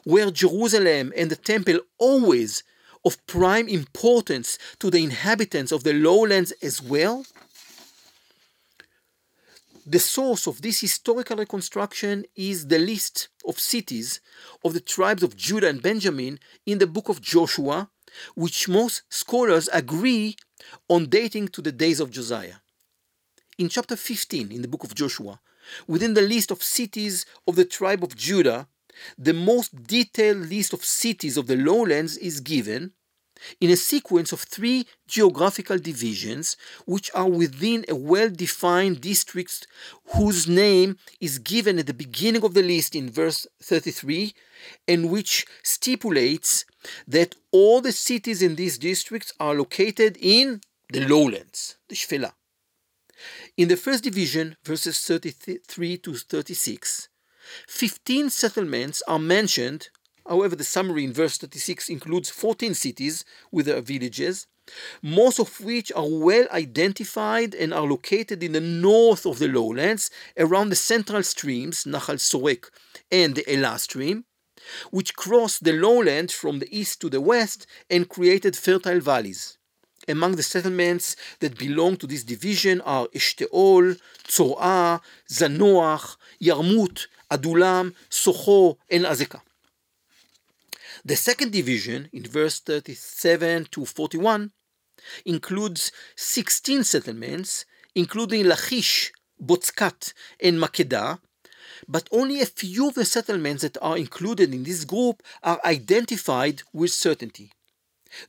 Were 0.05 0.31
Jerusalem 0.31 1.13
and 1.15 1.29
the 1.29 1.35
temple 1.35 1.79
always 1.97 2.63
of 3.05 3.25
prime 3.27 3.67
importance 3.67 4.57
to 4.79 4.89
the 4.89 5.03
inhabitants 5.03 5.71
of 5.71 5.83
the 5.83 5.93
lowlands 5.93 6.53
as 6.61 6.81
well? 6.81 7.25
The 9.85 9.99
source 9.99 10.47
of 10.47 10.61
this 10.61 10.79
historical 10.79 11.35
reconstruction 11.35 12.25
is 12.35 12.67
the 12.67 12.79
list 12.79 13.27
of 13.45 13.59
cities 13.59 14.21
of 14.63 14.73
the 14.73 14.79
tribes 14.79 15.23
of 15.23 15.35
Judah 15.35 15.67
and 15.67 15.81
Benjamin 15.81 16.39
in 16.65 16.77
the 16.77 16.87
book 16.87 17.09
of 17.09 17.19
Joshua, 17.19 17.89
which 18.33 18.69
most 18.69 19.01
scholars 19.09 19.67
agree 19.73 20.37
on 20.87 21.07
dating 21.07 21.49
to 21.49 21.61
the 21.61 21.73
days 21.73 21.99
of 21.99 22.11
Josiah. 22.11 22.55
In 23.57 23.67
chapter 23.67 23.97
15 23.97 24.53
in 24.53 24.61
the 24.61 24.69
book 24.69 24.85
of 24.85 24.95
Joshua, 24.95 25.41
within 25.85 26.13
the 26.13 26.21
list 26.21 26.51
of 26.51 26.63
cities 26.63 27.25
of 27.45 27.57
the 27.57 27.65
tribe 27.65 28.03
of 28.03 28.15
Judah, 28.15 28.69
the 29.17 29.33
most 29.33 29.83
detailed 29.83 30.49
list 30.49 30.71
of 30.71 30.85
cities 30.85 31.35
of 31.35 31.47
the 31.47 31.57
lowlands 31.57 32.15
is 32.17 32.39
given, 32.39 32.93
in 33.59 33.69
a 33.69 33.75
sequence 33.75 34.31
of 34.31 34.41
three 34.41 34.85
geographical 35.07 35.77
divisions 35.77 36.55
which 36.85 37.11
are 37.13 37.29
within 37.29 37.85
a 37.87 37.95
well 37.95 38.29
defined 38.29 39.01
district 39.01 39.67
whose 40.15 40.47
name 40.47 40.97
is 41.19 41.39
given 41.39 41.79
at 41.79 41.87
the 41.87 41.93
beginning 41.93 42.43
of 42.43 42.53
the 42.53 42.63
list 42.63 42.95
in 42.95 43.09
verse 43.09 43.47
33 43.61 44.33
and 44.87 45.09
which 45.09 45.45
stipulates 45.63 46.65
that 47.07 47.35
all 47.51 47.81
the 47.81 47.91
cities 47.91 48.41
in 48.41 48.55
these 48.55 48.77
districts 48.77 49.33
are 49.39 49.55
located 49.55 50.17
in 50.19 50.61
the 50.91 51.05
lowlands, 51.07 51.77
the 51.89 51.95
Shfela. 51.95 52.33
In 53.57 53.67
the 53.67 53.77
first 53.77 54.03
division, 54.03 54.57
verses 54.63 54.99
33 54.99 55.97
to 55.97 56.15
36, 56.15 57.09
15 57.67 58.29
settlements 58.29 59.03
are 59.07 59.19
mentioned 59.19 59.89
However, 60.27 60.55
the 60.55 60.63
summary 60.63 61.03
in 61.03 61.13
verse 61.13 61.37
36 61.37 61.89
includes 61.89 62.29
14 62.29 62.73
cities 62.73 63.25
with 63.51 63.65
their 63.65 63.81
villages, 63.81 64.47
most 65.01 65.39
of 65.39 65.59
which 65.59 65.91
are 65.91 66.07
well 66.07 66.47
identified 66.51 67.53
and 67.53 67.73
are 67.73 67.81
located 67.81 68.41
in 68.41 68.53
the 68.53 68.61
north 68.61 69.25
of 69.25 69.39
the 69.39 69.49
lowlands 69.49 70.09
around 70.37 70.69
the 70.69 70.75
central 70.75 71.23
streams, 71.23 71.83
Nahal 71.83 72.17
Sorek 72.17 72.69
and 73.11 73.35
the 73.35 73.53
Elah 73.53 73.77
stream, 73.79 74.23
which 74.91 75.15
cross 75.15 75.59
the 75.59 75.73
lowlands 75.73 76.33
from 76.33 76.59
the 76.59 76.77
east 76.77 77.01
to 77.01 77.09
the 77.09 77.19
west 77.19 77.67
and 77.89 78.07
created 78.07 78.55
fertile 78.55 79.01
valleys. 79.01 79.57
Among 80.07 80.35
the 80.35 80.43
settlements 80.43 81.15
that 81.39 81.57
belong 81.57 81.97
to 81.97 82.07
this 82.07 82.23
division 82.23 82.81
are 82.81 83.07
Eshtaol, 83.07 83.99
Tzor'ah, 84.27 85.01
Zanoach, 85.29 86.17
Yarmut, 86.41 87.07
Adulam, 87.31 87.93
Socho, 88.09 88.77
and 88.89 89.05
Azekah. 89.05 89.41
The 91.05 91.17
second 91.17 91.51
division, 91.51 92.07
in 92.13 92.23
verse 92.23 92.61
37 92.61 93.67
to 93.71 93.85
41, 93.85 94.51
includes 95.25 95.91
16 96.15 96.85
settlements, 96.85 97.65
including 97.93 98.45
Lachish, 98.45 99.11
Botzkat, 99.37 100.13
and 100.39 100.57
Makedah, 100.57 101.19
but 101.89 102.07
only 102.13 102.39
a 102.39 102.45
few 102.45 102.87
of 102.87 102.93
the 102.93 103.03
settlements 103.03 103.63
that 103.63 103.77
are 103.81 103.97
included 103.97 104.53
in 104.53 104.63
this 104.63 104.85
group 104.85 105.21
are 105.43 105.59
identified 105.65 106.63
with 106.71 106.91
certainty. 106.91 107.51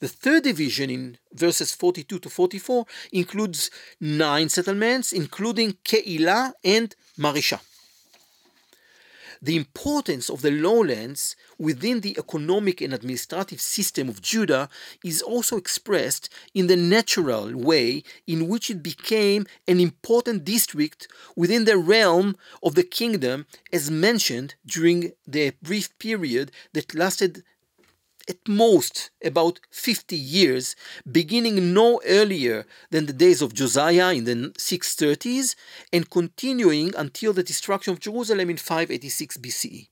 The 0.01 0.09
third 0.09 0.43
division 0.43 0.91
in 0.91 1.19
verses 1.33 1.73
42 1.73 2.19
to 2.19 2.29
44 2.29 2.87
includes 3.13 3.71
nine 4.01 4.49
settlements, 4.49 5.13
including 5.13 5.75
Keilah 5.85 6.55
and 6.65 6.97
Marisha 7.17 7.61
the 9.45 9.57
importance 9.57 10.31
of 10.31 10.41
the 10.41 10.51
lowlands 10.51 11.37
within 11.59 12.01
the 12.01 12.17
economic 12.19 12.81
and 12.81 12.95
administrative 12.95 13.61
system 13.61 14.09
of 14.09 14.23
Judah 14.23 14.71
is 15.05 15.21
also 15.21 15.59
expressed 15.59 16.31
in 16.55 16.67
the 16.67 16.77
natural 16.77 17.55
way 17.55 18.03
in 18.27 18.49
which 18.49 18.71
it 18.71 18.83
became 18.83 19.47
an 19.69 19.81
important 19.81 20.47
district 20.47 21.09
within 21.37 21.67
the 21.67 21.77
realm 21.77 22.37
of 22.63 22.75
the 22.75 22.83
kingdom, 22.83 23.45
as 23.71 23.91
mentioned 23.91 24.55
during 24.65 25.13
the 25.27 25.53
brief 25.61 25.97
period 25.99 26.51
that 26.73 26.95
lasted 26.95 27.45
at 28.29 28.49
most 28.49 29.11
about 29.25 29.61
50 29.71 30.17
years, 30.17 30.77
beginning 31.11 31.73
no 31.73 32.01
earlier 32.07 32.67
than 32.91 33.07
the 33.07 33.13
days 33.13 33.43
of 33.43 33.55
Josiah 33.55 34.13
in 34.13 34.25
the 34.25 34.35
630s 34.59 35.55
and 35.93 36.11
continuing 36.11 36.95
until 36.97 37.33
the 37.33 37.43
destruction 37.43 37.93
of 37.93 38.01
Jerusalem 38.01 38.51
in 38.51 38.57
586 38.57 39.39
BCE. 39.39 39.89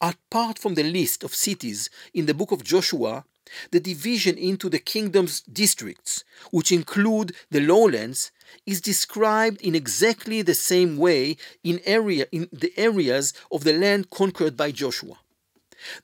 Apart 0.00 0.58
from 0.58 0.74
the 0.74 0.82
list 0.82 1.24
of 1.24 1.34
cities 1.34 1.90
in 2.14 2.26
the 2.26 2.34
book 2.34 2.52
of 2.52 2.64
Joshua, 2.64 3.24
the 3.70 3.80
division 3.80 4.36
into 4.36 4.68
the 4.68 4.78
kingdom's 4.78 5.40
districts, 5.42 6.24
which 6.50 6.72
include 6.72 7.34
the 7.50 7.60
lowlands, 7.60 8.32
is 8.64 8.80
described 8.80 9.60
in 9.60 9.74
exactly 9.74 10.42
the 10.42 10.54
same 10.54 10.96
way 10.96 11.36
in, 11.62 11.80
area, 11.84 12.26
in 12.32 12.48
the 12.52 12.72
areas 12.76 13.32
of 13.52 13.64
the 13.64 13.72
land 13.72 14.10
conquered 14.10 14.56
by 14.56 14.70
Joshua. 14.70 15.18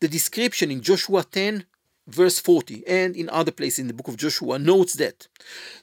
The 0.01 0.09
description 0.09 0.71
in 0.71 0.81
Joshua 0.81 1.25
10, 1.25 1.65
verse 2.07 2.39
40, 2.39 2.87
and 2.87 3.17
in 3.17 3.29
other 3.31 3.53
places 3.53 3.81
in 3.81 3.87
the 3.89 3.95
book 3.95 4.09
of 4.09 4.17
Joshua 4.17 4.59
notes 4.59 4.95
that 4.95 5.29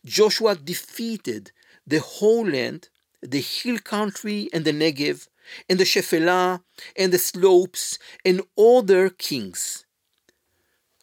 Joshua 0.06 0.56
defeated 0.56 1.52
the 1.86 2.00
whole 2.00 2.48
land, 2.48 2.90
the 3.22 3.42
hill 3.42 3.80
country 3.80 4.50
and 4.54 4.66
the 4.66 4.72
Negev, 4.72 5.28
and 5.70 5.80
the 5.80 5.86
Shephelah 5.86 6.62
and 6.96 7.12
the 7.12 7.18
slopes, 7.18 7.98
and 8.24 8.42
all 8.56 8.82
their 8.82 9.10
kings. 9.10 9.86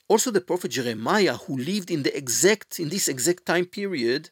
Also, 0.09 0.31
the 0.31 0.41
prophet 0.41 0.71
Jeremiah, 0.71 1.37
who 1.37 1.57
lived 1.57 1.91
in 1.91 2.05
the 2.05 2.17
exact 2.17 2.79
in 2.79 2.91
this 2.91 3.09
exact 3.09 3.45
time 3.45 3.67
period, 3.67 4.31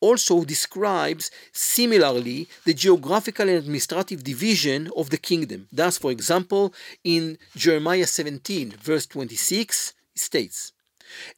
also 0.00 0.44
describes 0.44 1.30
similarly 1.52 2.48
the 2.64 2.74
geographical 2.74 3.48
and 3.48 3.58
administrative 3.58 4.22
division 4.24 4.90
of 4.96 5.10
the 5.10 5.18
kingdom. 5.18 5.68
Thus, 5.72 5.98
for 5.98 6.10
example, 6.10 6.74
in 7.04 7.38
Jeremiah 7.54 8.06
17, 8.06 8.72
verse 8.80 9.06
26, 9.06 9.94
it 10.14 10.20
states, 10.20 10.72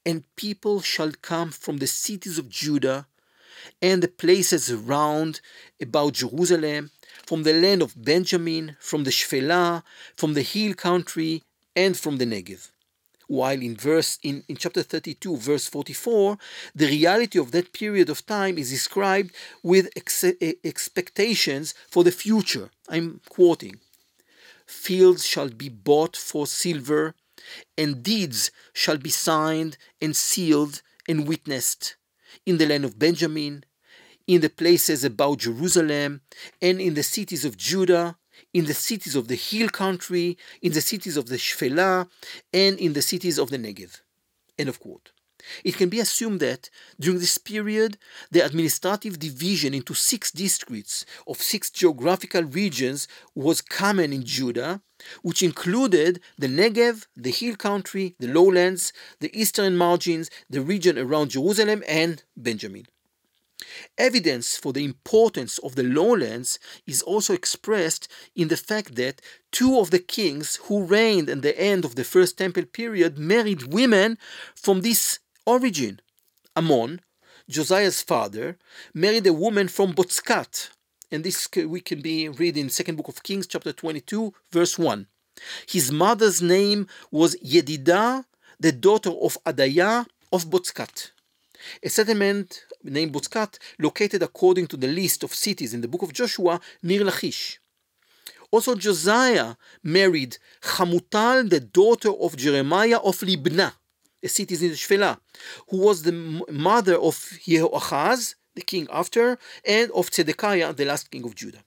And 0.05 0.25
people 0.37 0.81
shall 0.81 1.13
come 1.23 1.51
from 1.51 1.79
the 1.79 1.87
cities 1.87 2.39
of 2.39 2.49
Judah 2.49 3.07
and 3.83 4.03
the 4.03 4.09
places 4.09 4.71
around 4.71 5.41
about 5.81 6.15
Jerusalem, 6.15 6.91
from 7.27 7.43
the 7.43 7.53
land 7.53 7.83
of 7.83 8.03
Benjamin, 8.03 8.77
from 8.81 9.05
the 9.05 9.11
Shphelah, 9.11 9.83
from 10.17 10.35
the 10.35 10.43
hill 10.43 10.75
country, 10.75 11.43
and 11.75 11.97
from 11.97 12.17
the 12.17 12.25
Negev 12.25 12.71
while 13.29 13.63
in 13.63 13.77
verse 13.77 14.19
in, 14.23 14.43
in 14.49 14.57
chapter 14.57 14.83
32 14.83 15.37
verse 15.37 15.69
44 15.69 16.39
the 16.75 16.87
reality 16.87 17.39
of 17.39 17.53
that 17.53 17.73
period 17.73 18.11
of 18.11 18.27
time 18.27 18.59
is 18.59 18.71
described 18.71 19.31
with 19.63 19.89
ex- 19.97 20.25
expectations 20.65 21.75
for 21.89 22.03
the 22.03 22.11
future. 22.11 22.71
I'm 22.89 23.21
quoting 23.29 23.81
fields 24.69 25.27
shall 25.27 25.49
be 25.49 25.69
bought 25.69 26.15
for 26.15 26.47
silver 26.47 27.15
and 27.79 28.03
deeds 28.03 28.51
shall 28.75 28.99
be 28.99 29.09
signed 29.09 29.79
and 30.01 30.15
sealed 30.15 30.83
and 31.09 31.27
witnessed 31.27 31.97
in 32.45 32.59
the 32.59 32.67
land 32.67 32.85
of 32.85 32.99
benjamin 32.99 33.65
in 34.27 34.43
the 34.43 34.51
places 34.51 35.05
about 35.05 35.39
jerusalem 35.39 36.21
and 36.61 36.81
in 36.83 36.93
the 36.93 37.03
cities 37.03 37.47
of 37.47 37.57
judah 37.57 38.18
in 38.53 38.65
the 38.65 38.75
cities 38.75 39.15
of 39.15 39.29
the 39.29 39.35
hill 39.35 39.69
country, 39.69 40.37
in 40.63 40.73
the 40.73 40.81
cities 40.81 41.17
of 41.17 41.27
the 41.27 41.37
Shfela, 41.37 42.09
and 42.53 42.79
in 42.79 42.93
the 42.93 43.03
cities 43.03 43.39
of 43.39 43.51
the 43.51 43.59
Negev. 43.59 44.01
End 44.59 44.69
of 44.69 44.81
quote. 44.81 45.13
It 45.65 45.77
can 45.77 45.89
be 45.89 46.01
assumed 46.01 46.41
that 46.41 46.69
during 46.99 47.21
this 47.21 47.39
period, 47.39 47.97
the 48.31 48.45
administrative 48.45 49.19
division 49.19 49.73
into 49.73 49.95
six 49.95 50.31
districts 50.31 51.07
of 51.27 51.41
six 51.41 51.71
geographical 51.71 52.43
regions 52.43 53.07
was 53.35 53.63
common 53.63 54.13
in 54.13 54.25
Judah, 54.25 54.83
which 55.23 55.43
included 55.43 56.21
the 56.37 56.49
Negev, 56.49 57.07
the 57.17 57.31
hill 57.31 57.57
country, 57.57 58.17
the 58.19 58.29
lowlands, 58.29 58.93
the 59.21 59.31
eastern 59.39 59.77
margins, 59.77 60.29
the 60.51 60.61
region 60.61 60.99
around 60.99 61.31
Jerusalem, 61.31 61.83
and 61.87 62.23
Benjamin. 62.37 62.87
Evidence 63.97 64.57
for 64.57 64.73
the 64.73 64.85
importance 64.85 65.59
of 65.59 65.75
the 65.75 65.83
lowlands 65.83 66.59
is 66.87 67.03
also 67.03 67.35
expressed 67.35 68.07
in 68.37 68.49
the 68.49 68.57
fact 68.57 68.95
that 68.95 69.21
two 69.51 69.79
of 69.79 69.91
the 69.91 69.99
kings 69.99 70.57
who 70.65 70.85
reigned 70.85 71.29
at 71.29 71.43
the 71.43 71.59
end 71.61 71.85
of 71.85 71.97
the 71.97 72.05
First 72.05 72.39
Temple 72.39 72.65
period 72.67 73.19
married 73.19 73.73
women 73.73 74.17
from 74.55 74.83
this 74.83 75.19
origin. 75.45 76.01
Amon, 76.57 77.01
Josiah's 77.49 78.03
father, 78.03 78.59
married 78.95 79.27
a 79.27 79.33
woman 79.33 79.69
from 79.69 79.93
Botzkat, 79.93 80.71
and 81.11 81.25
this 81.25 81.49
we 81.57 81.81
can 81.81 82.01
be 82.01 82.29
read 82.29 82.57
in 82.57 82.69
Second 82.69 82.97
Book 82.97 83.09
of 83.09 83.23
Kings, 83.23 83.47
chapter 83.47 83.73
22, 83.73 84.35
verse 84.53 84.79
1. 84.79 85.07
His 85.67 85.91
mother's 85.91 86.43
name 86.43 86.87
was 87.11 87.37
Yedidah, 87.37 88.25
the 88.61 88.73
daughter 88.73 89.11
of 89.11 89.39
Adaiah 89.45 90.07
of 90.33 90.47
Botzkat. 90.51 91.11
A 91.83 91.89
settlement 91.89 92.65
named 92.83 93.13
Botzkat, 93.13 93.59
located 93.79 94.23
according 94.23 94.67
to 94.69 94.77
the 94.77 94.89
list 94.89 95.23
of 95.23 95.35
cities 95.35 95.75
in 95.75 95.81
the 95.81 95.89
book 95.89 96.03
of 96.03 96.13
Joshua 96.13 96.61
near 96.83 97.05
Lachish. 97.05 97.61
Also, 98.51 98.75
Josiah 98.75 99.57
married 99.83 100.39
Chamutal, 100.63 101.49
the 101.51 101.61
daughter 101.61 102.11
of 102.11 102.37
Jeremiah 102.37 102.99
of 102.99 103.19
Libnah, 103.19 103.73
a 104.23 104.29
city 104.29 104.55
in 104.67 104.73
Shfela, 104.73 105.19
who 105.69 105.79
was 105.79 106.03
the 106.03 106.13
mother 106.13 106.97
of 106.97 107.15
Jehoahaz, 107.45 108.37
the 108.55 108.63
king 108.63 108.89
after, 108.91 109.39
and 109.65 109.91
of 109.93 110.13
Zedekiah, 110.13 110.73
the 110.73 110.87
last 110.87 111.11
king 111.11 111.25
of 111.25 111.35
Judah. 111.35 111.63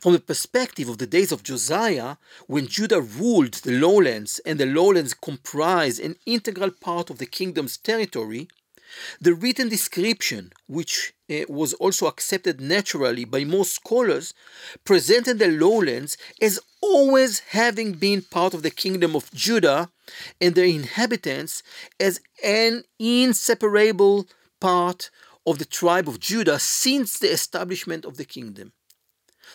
From 0.00 0.12
the 0.12 0.20
perspective 0.20 0.88
of 0.88 0.98
the 0.98 1.06
days 1.06 1.32
of 1.32 1.42
Josiah, 1.42 2.16
when 2.46 2.66
Judah 2.66 3.00
ruled 3.00 3.54
the 3.54 3.72
lowlands 3.72 4.38
and 4.46 4.58
the 4.58 4.66
lowlands 4.66 5.14
comprised 5.14 6.00
an 6.00 6.16
integral 6.24 6.70
part 6.70 7.10
of 7.10 7.18
the 7.18 7.26
kingdom's 7.26 7.76
territory, 7.76 8.48
the 9.20 9.34
written 9.34 9.68
description, 9.68 10.52
which 10.66 11.14
uh, 11.30 11.44
was 11.48 11.72
also 11.74 12.06
accepted 12.06 12.60
naturally 12.60 13.24
by 13.24 13.44
most 13.44 13.72
scholars, 13.72 14.34
presented 14.84 15.38
the 15.38 15.48
lowlands 15.48 16.16
as 16.40 16.60
always 16.80 17.40
having 17.50 17.92
been 17.92 18.22
part 18.22 18.54
of 18.54 18.62
the 18.62 18.70
kingdom 18.70 19.14
of 19.14 19.32
Judah 19.32 19.90
and 20.40 20.54
their 20.54 20.64
inhabitants 20.64 21.62
as 21.98 22.20
an 22.42 22.84
inseparable 22.98 24.26
part 24.60 25.10
of 25.46 25.58
the 25.58 25.64
tribe 25.64 26.08
of 26.08 26.20
Judah 26.20 26.58
since 26.58 27.18
the 27.18 27.32
establishment 27.32 28.04
of 28.04 28.16
the 28.16 28.24
kingdom. 28.24 28.72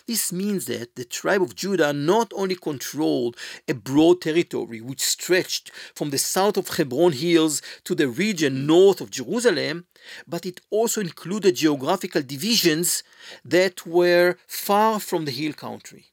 This 0.08 0.32
means 0.32 0.66
that 0.68 0.96
the 0.96 1.04
tribe 1.04 1.42
of 1.42 1.54
Judah 1.54 1.92
not 1.92 2.32
only 2.34 2.56
controlled 2.56 3.36
a 3.68 3.74
broad 3.74 4.22
territory 4.22 4.80
which 4.80 5.02
stretched 5.02 5.70
from 5.94 6.12
the 6.12 6.18
south 6.18 6.56
of 6.56 6.70
Hebron 6.70 7.12
hills 7.12 7.62
to 7.84 7.94
the 7.94 8.08
region 8.08 8.66
north 8.66 9.02
of 9.02 9.12
Jerusalem, 9.12 9.86
but 10.26 10.46
it 10.46 10.62
also 10.70 11.02
included 11.02 11.58
geographical 11.58 12.22
divisions 12.22 13.04
that 13.44 13.86
were 13.86 14.38
far 14.48 15.02
from 15.02 15.26
the 15.26 15.32
hill 15.32 15.52
country. 15.52 16.06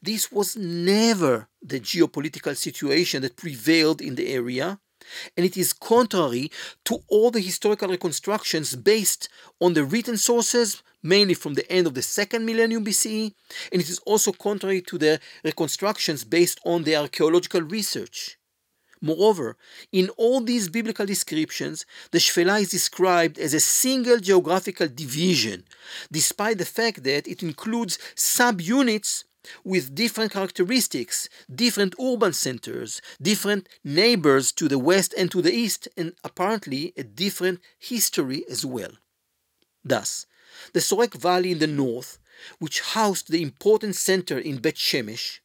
This 0.00 0.32
was 0.32 0.56
never 0.56 1.48
the 1.60 1.80
geopolitical 1.80 2.56
situation 2.56 3.20
that 3.22 3.36
prevailed 3.36 4.00
in 4.00 4.14
the 4.14 4.28
area, 4.28 4.78
and 5.36 5.46
it 5.46 5.56
is 5.56 5.72
contrary 5.72 6.50
to 6.84 6.98
all 7.08 7.30
the 7.30 7.40
historical 7.40 7.88
reconstructions 7.88 8.76
based 8.76 9.28
on 9.60 9.74
the 9.74 9.84
written 9.84 10.16
sources 10.16 10.82
mainly 11.02 11.34
from 11.34 11.54
the 11.54 11.70
end 11.70 11.86
of 11.86 11.94
the 11.94 12.02
second 12.02 12.46
millennium 12.46 12.84
BCE, 12.84 13.34
and 13.72 13.82
it 13.82 13.88
is 13.88 13.98
also 14.00 14.32
contrary 14.32 14.80
to 14.82 14.98
the 14.98 15.20
reconstructions 15.44 16.24
based 16.24 16.60
on 16.64 16.84
the 16.84 16.96
archaeological 16.96 17.62
research. 17.62 18.38
Moreover, 19.00 19.56
in 19.90 20.10
all 20.10 20.40
these 20.40 20.68
biblical 20.68 21.04
descriptions, 21.04 21.84
the 22.12 22.18
Shfela 22.18 22.60
is 22.60 22.70
described 22.70 23.36
as 23.36 23.52
a 23.52 23.58
single 23.58 24.20
geographical 24.20 24.86
division, 24.86 25.64
despite 26.12 26.58
the 26.58 26.64
fact 26.64 27.02
that 27.02 27.26
it 27.26 27.42
includes 27.42 27.98
subunits 28.14 29.24
with 29.64 29.94
different 29.94 30.32
characteristics, 30.32 31.28
different 31.52 31.94
urban 32.00 32.32
centers, 32.32 33.00
different 33.20 33.68
neighbors 33.84 34.52
to 34.52 34.68
the 34.68 34.78
west 34.78 35.14
and 35.16 35.30
to 35.30 35.42
the 35.42 35.52
east, 35.52 35.88
and 35.96 36.14
apparently 36.24 36.92
a 36.96 37.02
different 37.02 37.60
history 37.78 38.44
as 38.50 38.64
well. 38.64 38.92
Thus, 39.84 40.26
the 40.72 40.80
Sorek 40.80 41.14
Valley 41.14 41.52
in 41.52 41.58
the 41.58 41.66
north, 41.66 42.18
which 42.58 42.80
housed 42.80 43.30
the 43.30 43.42
important 43.42 43.96
center 43.96 44.38
in 44.38 44.58
Bet 44.58 44.76
Shemesh, 44.76 45.40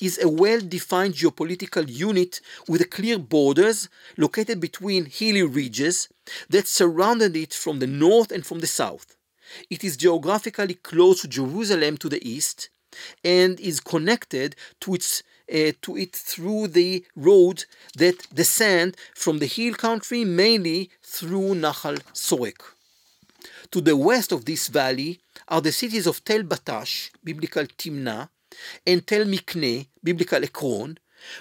is 0.00 0.22
a 0.22 0.28
well-defined 0.28 1.14
geopolitical 1.14 1.84
unit 1.88 2.40
with 2.68 2.90
clear 2.90 3.18
borders 3.18 3.88
located 4.16 4.60
between 4.60 5.06
hilly 5.06 5.42
ridges 5.42 6.08
that 6.48 6.68
surrounded 6.68 7.36
it 7.36 7.52
from 7.52 7.78
the 7.80 7.86
north 7.86 8.30
and 8.30 8.46
from 8.46 8.60
the 8.60 8.66
south. 8.66 9.16
It 9.68 9.82
is 9.82 9.96
geographically 9.96 10.74
close 10.74 11.22
to 11.22 11.28
Jerusalem 11.28 11.96
to 11.98 12.08
the 12.08 12.26
east 12.26 12.70
and 13.24 13.58
is 13.60 13.80
connected 13.80 14.56
to 14.80 14.94
its 14.94 15.22
uh, 15.52 15.72
to 15.82 15.96
it 15.96 16.12
through 16.12 16.68
the 16.68 17.04
road 17.14 17.64
that 17.96 18.26
descend 18.34 18.96
from 19.14 19.38
the 19.38 19.46
hill 19.46 19.74
country 19.74 20.24
mainly 20.24 20.90
through 21.02 21.54
Nahal 21.54 21.98
Sorek. 22.14 22.60
To 23.70 23.80
the 23.80 23.96
west 23.96 24.32
of 24.32 24.44
this 24.44 24.68
valley 24.68 25.20
are 25.48 25.60
the 25.60 25.72
cities 25.72 26.06
of 26.06 26.24
Tel 26.24 26.42
Batash, 26.42 27.10
biblical 27.22 27.64
Timnah, 27.64 28.28
and 28.86 29.06
Tel 29.06 29.24
Mikne, 29.24 29.88
biblical 30.02 30.42
Ekron, 30.42 30.98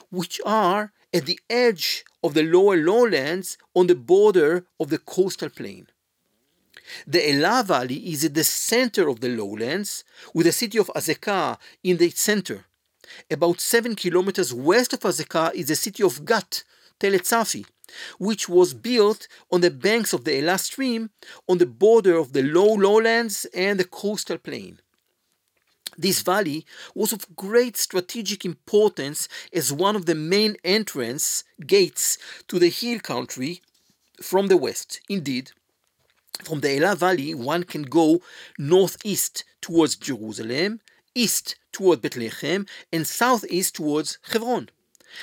which 0.09 0.41
are 0.45 0.91
at 1.13 1.25
the 1.25 1.39
edge 1.49 2.03
of 2.23 2.33
the 2.33 2.43
lower 2.43 2.75
lowlands 2.75 3.57
on 3.75 3.87
the 3.87 3.95
border 3.95 4.65
of 4.79 4.89
the 4.89 4.97
coastal 4.97 5.49
plain. 5.49 5.87
The 7.07 7.29
Elah 7.31 7.63
Valley 7.65 8.11
is 8.11 8.25
at 8.25 8.33
the 8.33 8.43
center 8.43 9.07
of 9.07 9.19
the 9.19 9.29
lowlands, 9.29 10.03
with 10.33 10.45
the 10.45 10.51
city 10.51 10.77
of 10.77 10.91
Azekah 10.95 11.57
in 11.83 11.97
the 11.97 12.09
center. 12.09 12.65
About 13.29 13.59
seven 13.59 13.95
kilometers 13.95 14.53
west 14.53 14.93
of 14.93 15.01
Azekah 15.01 15.53
is 15.53 15.67
the 15.67 15.75
city 15.75 16.03
of 16.03 16.25
Gat, 16.25 16.63
Tel 16.99 17.13
Etzafi, 17.13 17.65
which 18.17 18.49
was 18.49 18.73
built 18.73 19.27
on 19.51 19.61
the 19.61 19.71
banks 19.71 20.13
of 20.13 20.23
the 20.23 20.37
Elah 20.39 20.57
stream 20.57 21.09
on 21.47 21.57
the 21.57 21.65
border 21.65 22.15
of 22.17 22.33
the 22.33 22.43
low 22.43 22.73
lowlands 22.73 23.45
and 23.53 23.79
the 23.79 23.85
coastal 23.85 24.37
plain. 24.37 24.79
This 25.97 26.21
valley 26.21 26.65
was 26.95 27.13
of 27.13 27.35
great 27.35 27.77
strategic 27.77 28.45
importance 28.45 29.27
as 29.53 29.71
one 29.71 29.95
of 29.95 30.07
the 30.07 30.15
main 30.15 30.55
entrance 30.63 31.43
gates 31.67 32.17
to 32.47 32.57
the 32.57 32.69
hill 32.69 32.99
country 32.99 33.61
from 34.21 34.47
the 34.47 34.57
west. 34.57 35.01
Indeed, 35.07 35.51
from 36.41 36.61
the 36.61 36.77
Elah 36.77 36.95
Valley, 36.95 37.33
one 37.33 37.63
can 37.63 37.83
go 37.83 38.21
northeast 38.57 39.43
towards 39.61 39.95
Jerusalem, 39.95 40.81
east 41.15 41.55
toward 41.71 42.01
Bethlehem, 42.01 42.65
and 42.91 43.05
southeast 43.05 43.75
towards 43.75 44.17
Hebron. 44.31 44.69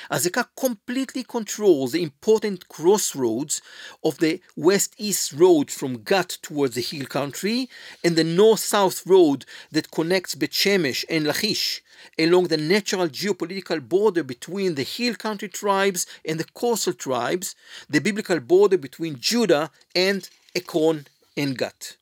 Azekah 0.09 0.47
completely 0.55 1.23
controls 1.23 1.91
the 1.91 2.01
important 2.01 2.69
crossroads 2.69 3.61
of 4.03 4.19
the 4.19 4.41
west-east 4.55 5.33
road 5.33 5.69
from 5.69 6.03
Gat 6.03 6.37
towards 6.41 6.75
the 6.75 6.81
hill 6.81 7.05
country 7.05 7.69
and 8.01 8.15
the 8.15 8.23
north-south 8.23 9.05
road 9.05 9.45
that 9.71 9.91
connects 9.91 10.35
Bet 10.35 10.51
Shemesh 10.51 11.03
and 11.09 11.25
Lachish 11.25 11.81
along 12.17 12.47
the 12.47 12.57
natural 12.57 13.09
geopolitical 13.09 13.87
border 13.87 14.23
between 14.23 14.75
the 14.75 14.83
hill 14.83 15.15
country 15.15 15.49
tribes 15.49 16.07
and 16.25 16.39
the 16.39 16.45
coastal 16.45 16.93
tribes, 16.93 17.53
the 17.89 17.99
biblical 17.99 18.39
border 18.39 18.77
between 18.77 19.19
Judah 19.19 19.71
and 19.93 20.29
Ekron 20.55 21.07
and 21.37 21.57
Gat. 21.57 21.97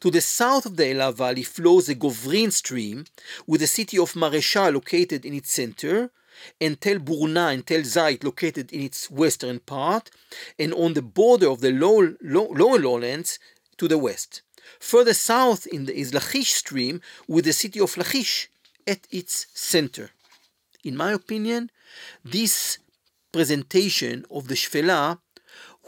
To 0.00 0.10
the 0.10 0.20
south 0.20 0.66
of 0.66 0.76
the 0.76 0.90
Elah 0.90 1.12
Valley 1.12 1.42
flows 1.42 1.86
the 1.86 1.94
Govrin 1.94 2.52
stream, 2.52 3.06
with 3.46 3.60
the 3.60 3.66
city 3.66 3.98
of 3.98 4.12
Mareshah 4.14 4.72
located 4.72 5.24
in 5.24 5.34
its 5.34 5.52
center, 5.52 6.10
and 6.60 6.80
Tel 6.80 6.98
Burna 6.98 7.52
and 7.52 7.66
Tel 7.66 7.80
Zait 7.80 8.22
located 8.22 8.72
in 8.72 8.82
its 8.82 9.10
western 9.10 9.60
part, 9.60 10.10
and 10.58 10.72
on 10.74 10.94
the 10.94 11.02
border 11.02 11.48
of 11.48 11.60
the 11.60 11.72
low, 11.72 12.14
low, 12.22 12.48
lower 12.48 12.78
lowlands 12.78 13.38
to 13.76 13.88
the 13.88 13.98
west. 13.98 14.42
Further 14.80 15.14
south 15.14 15.66
in 15.66 15.86
the, 15.86 15.96
is 15.96 16.14
Lachish 16.14 16.52
stream 16.52 17.00
with 17.26 17.44
the 17.44 17.52
city 17.52 17.80
of 17.80 17.96
Lachish 17.96 18.48
at 18.86 19.06
its 19.10 19.46
center. 19.54 20.10
In 20.84 20.96
my 20.96 21.12
opinion, 21.12 21.70
this 22.24 22.78
presentation 23.32 24.24
of 24.30 24.48
the 24.48 24.54
Shfela, 24.54 25.18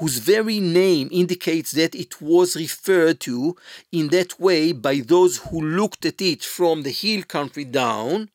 whose 0.01 0.19
very 0.19 0.61
name 0.61 1.09
indicates 1.13 1.73
that 1.73 1.95
it 1.95 2.23
was 2.23 2.57
referred 2.57 3.21
to 3.21 3.55
in 3.93 4.09
that 4.09 4.41
way 4.41 4.73
by 4.73 5.01
those 5.01 5.37
who 5.37 5.61
looked 5.61 6.07
at 6.07 6.23
it 6.23 6.43
from 6.43 6.83
the 6.83 6.91
hill 6.91 7.23
country 7.23 7.65
down, 7.65 8.31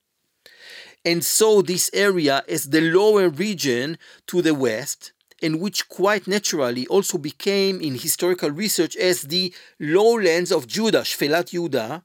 and 1.03 1.25
saw 1.25 1.63
this 1.63 1.89
area 1.93 2.43
as 2.47 2.69
the 2.69 2.81
lower 2.81 3.29
region 3.29 3.97
to 4.27 4.43
the 4.43 4.53
west, 4.53 5.11
and 5.41 5.59
which 5.59 5.89
quite 5.89 6.27
naturally 6.27 6.85
also 6.87 7.17
became 7.17 7.81
in 7.81 7.95
historical 7.95 8.51
research 8.51 8.95
as 8.95 9.23
the 9.23 9.53
lowlands 9.79 10.51
of 10.51 10.67
Judah, 10.67 11.01
Shfelat 11.01 11.49
Judah, 11.49 12.03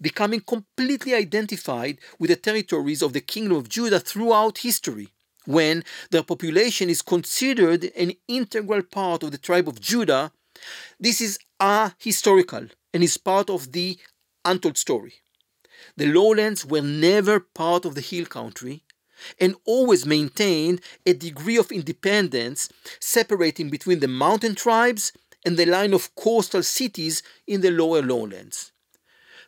becoming 0.00 0.40
completely 0.40 1.14
identified 1.14 1.98
with 2.18 2.30
the 2.30 2.36
territories 2.36 3.02
of 3.02 3.12
the 3.12 3.20
kingdom 3.20 3.56
of 3.56 3.68
Judah 3.68 4.00
throughout 4.00 4.58
history, 4.58 5.08
when 5.46 5.84
their 6.10 6.22
population 6.22 6.88
is 6.88 7.02
considered 7.02 7.90
an 7.96 8.12
integral 8.28 8.82
part 8.82 9.22
of 9.22 9.30
the 9.32 9.38
tribe 9.38 9.68
of 9.68 9.80
Judah 9.80 10.32
This 11.00 11.20
is 11.20 11.38
ahistorical 11.60 12.70
and 12.92 13.02
is 13.02 13.16
part 13.16 13.50
of 13.50 13.72
the 13.72 13.98
untold 14.44 14.76
story. 14.76 15.14
The 15.96 16.06
lowlands 16.06 16.64
were 16.64 16.82
never 16.82 17.40
part 17.40 17.84
of 17.84 17.94
the 17.94 18.00
hill 18.00 18.26
country 18.26 18.84
and 19.40 19.54
always 19.64 20.04
maintained 20.04 20.80
a 21.06 21.12
degree 21.12 21.56
of 21.56 21.70
independence 21.70 22.68
separating 23.00 23.70
between 23.70 24.00
the 24.00 24.08
mountain 24.08 24.54
tribes 24.54 25.12
and 25.44 25.56
the 25.56 25.66
line 25.66 25.94
of 25.94 26.14
coastal 26.14 26.62
cities 26.62 27.22
in 27.46 27.60
the 27.60 27.70
lower 27.70 28.02
lowlands. 28.02 28.72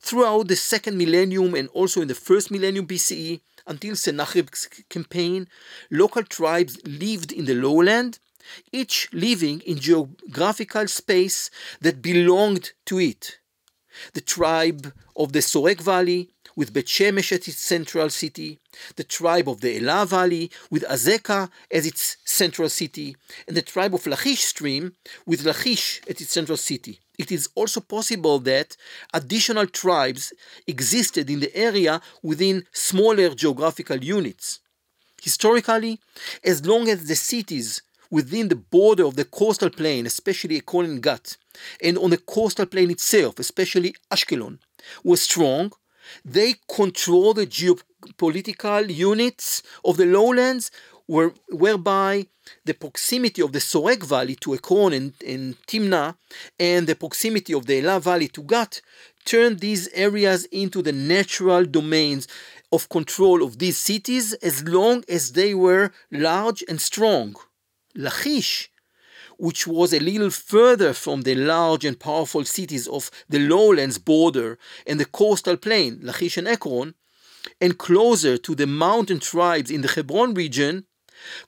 Throughout 0.00 0.48
the 0.48 0.56
second 0.56 0.98
millennium 0.98 1.54
and 1.54 1.68
also 1.68 2.02
in 2.02 2.08
the 2.08 2.14
first 2.14 2.50
millennium 2.50 2.86
BCE, 2.86 3.40
until 3.66 3.96
Sennacherib's 3.96 4.68
campaign, 4.88 5.48
local 5.90 6.22
tribes 6.22 6.78
lived 6.84 7.32
in 7.32 7.44
the 7.46 7.54
lowland, 7.54 8.18
each 8.72 9.08
living 9.12 9.60
in 9.60 9.78
geographical 9.78 10.86
space 10.86 11.50
that 11.80 12.02
belonged 12.02 12.72
to 12.86 12.98
it. 13.00 13.38
The 14.12 14.20
tribe 14.20 14.92
of 15.16 15.32
the 15.32 15.38
Sorek 15.38 15.80
Valley, 15.80 16.30
with 16.56 16.72
Bet 16.72 16.86
Shemesh 16.86 17.32
as 17.32 17.48
its 17.48 17.58
central 17.58 18.10
city, 18.10 18.58
the 18.96 19.04
tribe 19.04 19.48
of 19.48 19.60
the 19.60 19.76
Elah 19.76 20.06
Valley, 20.06 20.50
with 20.70 20.84
Azekah 20.84 21.50
as 21.70 21.86
its 21.86 22.16
central 22.24 22.68
city, 22.68 23.16
and 23.46 23.56
the 23.56 23.62
tribe 23.62 23.94
of 23.94 24.06
Lachish 24.06 24.44
stream, 24.44 24.94
with 25.26 25.44
Lachish 25.44 26.00
as 26.08 26.20
its 26.20 26.32
central 26.32 26.58
city. 26.58 27.00
It 27.18 27.30
is 27.30 27.48
also 27.54 27.80
possible 27.80 28.38
that 28.40 28.76
additional 29.12 29.66
tribes 29.66 30.32
existed 30.66 31.30
in 31.30 31.40
the 31.40 31.54
area 31.56 32.00
within 32.22 32.66
smaller 32.72 33.34
geographical 33.34 33.98
units. 34.02 34.60
Historically, 35.22 36.00
as 36.42 36.66
long 36.66 36.88
as 36.88 37.06
the 37.06 37.16
cities 37.16 37.82
within 38.10 38.48
the 38.48 38.56
border 38.56 39.04
of 39.06 39.16
the 39.16 39.24
coastal 39.24 39.70
plain, 39.70 40.06
especially 40.06 40.56
Ekron 40.56 40.86
and 40.86 41.02
Gat, 41.02 41.36
and 41.82 41.96
on 41.98 42.10
the 42.10 42.18
coastal 42.18 42.66
plain 42.66 42.90
itself, 42.90 43.38
especially 43.38 43.94
Ashkelon, 44.10 44.58
were 45.02 45.16
strong, 45.16 45.72
they 46.24 46.54
controlled 46.68 47.36
the 47.36 47.46
geopolitical 47.46 48.94
units 48.94 49.62
of 49.84 49.96
the 49.96 50.06
lowlands, 50.06 50.70
where, 51.06 51.32
whereby 51.50 52.26
the 52.64 52.74
proximity 52.74 53.42
of 53.42 53.52
the 53.52 53.58
Sorek 53.58 54.04
Valley 54.04 54.36
to 54.36 54.54
Ekron 54.54 54.92
and, 54.92 55.14
and 55.26 55.56
Timna 55.66 56.16
and 56.58 56.86
the 56.86 56.94
proximity 56.94 57.52
of 57.52 57.66
the 57.66 57.78
Elah 57.80 58.00
Valley 58.00 58.28
to 58.28 58.42
Gat 58.42 58.80
turned 59.24 59.60
these 59.60 59.88
areas 59.88 60.44
into 60.46 60.82
the 60.82 60.92
natural 60.92 61.64
domains 61.64 62.28
of 62.72 62.88
control 62.88 63.42
of 63.42 63.58
these 63.58 63.78
cities 63.78 64.32
as 64.34 64.64
long 64.64 65.04
as 65.08 65.32
they 65.32 65.54
were 65.54 65.92
large 66.10 66.62
and 66.68 66.80
strong. 66.80 67.34
Lachish 67.94 68.70
which 69.36 69.66
was 69.66 69.92
a 69.92 69.98
little 70.00 70.30
further 70.30 70.92
from 70.92 71.22
the 71.22 71.34
large 71.34 71.84
and 71.84 71.98
powerful 71.98 72.44
cities 72.44 72.86
of 72.86 73.10
the 73.28 73.38
lowlands 73.38 73.98
border 73.98 74.58
and 74.86 75.00
the 75.00 75.04
coastal 75.04 75.56
plain, 75.56 75.98
Lachish 76.02 76.36
and 76.36 76.48
Ekron, 76.48 76.94
and 77.60 77.78
closer 77.78 78.36
to 78.38 78.54
the 78.54 78.66
mountain 78.66 79.20
tribes 79.20 79.70
in 79.70 79.80
the 79.80 79.88
Hebron 79.88 80.34
region, 80.34 80.86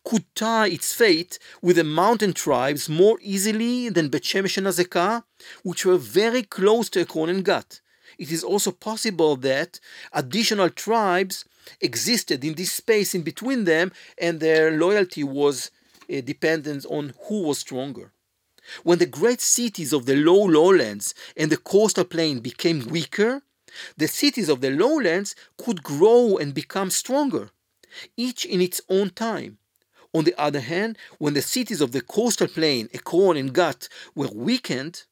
could 0.05 0.25
tie 0.35 0.69
its 0.69 0.93
fate 0.93 1.39
with 1.63 1.77
the 1.77 1.85
mountain 1.85 2.33
tribes 2.33 2.89
more 2.89 3.19
easily 3.23 3.89
than 3.89 4.09
Bet 4.09 4.35
and 4.35 4.45
Azekah, 4.45 5.25
which 5.63 5.85
were 5.85 5.99
very 5.99 6.43
close 6.43 6.89
to 6.91 7.01
Ekron 7.01 7.29
and 7.29 7.45
Gat. 7.45 7.81
It 8.19 8.33
is 8.33 8.43
also 8.43 8.71
possible 8.71 9.37
that 9.37 9.81
additional 10.13 10.71
tribes 10.71 11.45
existed 11.81 12.45
in 12.45 12.55
this 12.55 12.73
space 12.73 13.15
in 13.15 13.23
between 13.23 13.65
them, 13.65 13.93
and 14.19 14.41
their 14.41 14.71
loyalty 14.71 15.25
was 15.25 15.71
uh, 16.11 16.21
dependence 16.21 16.87
on 16.87 17.15
who 17.27 17.43
was 17.43 17.59
stronger. 17.59 18.13
When 18.83 18.99
the 18.99 19.07
great 19.07 19.41
cities 19.41 19.93
of 19.93 20.07
the 20.07 20.17
low 20.17 20.45
lowlands 20.45 21.15
and 21.37 21.51
the 21.51 21.57
coastal 21.57 22.05
plain 22.05 22.41
became 22.41 22.89
weaker, 22.89 23.43
the 23.97 24.09
cities 24.09 24.49
of 24.49 24.61
the 24.61 24.71
lowlands 24.71 25.35
could 25.57 25.83
grow 25.83 26.37
and 26.37 26.55
become 26.55 26.91
stronger, 26.91 27.51
each 28.17 28.45
in 28.45 28.61
its 28.61 28.81
own 28.89 29.11
time. 29.11 29.59
On 30.17 30.25
the 30.25 30.41
other 30.41 30.61
hand, 30.61 30.97
when 31.19 31.35
the 31.35 31.43
cities 31.43 31.83
of 31.83 31.93
the 31.93 32.01
coastal 32.01 32.49
plain, 32.49 32.89
Ekron 32.95 33.37
and 33.37 33.53
Gat, 33.53 33.87
were 34.15 34.31
weakened, 34.33 35.03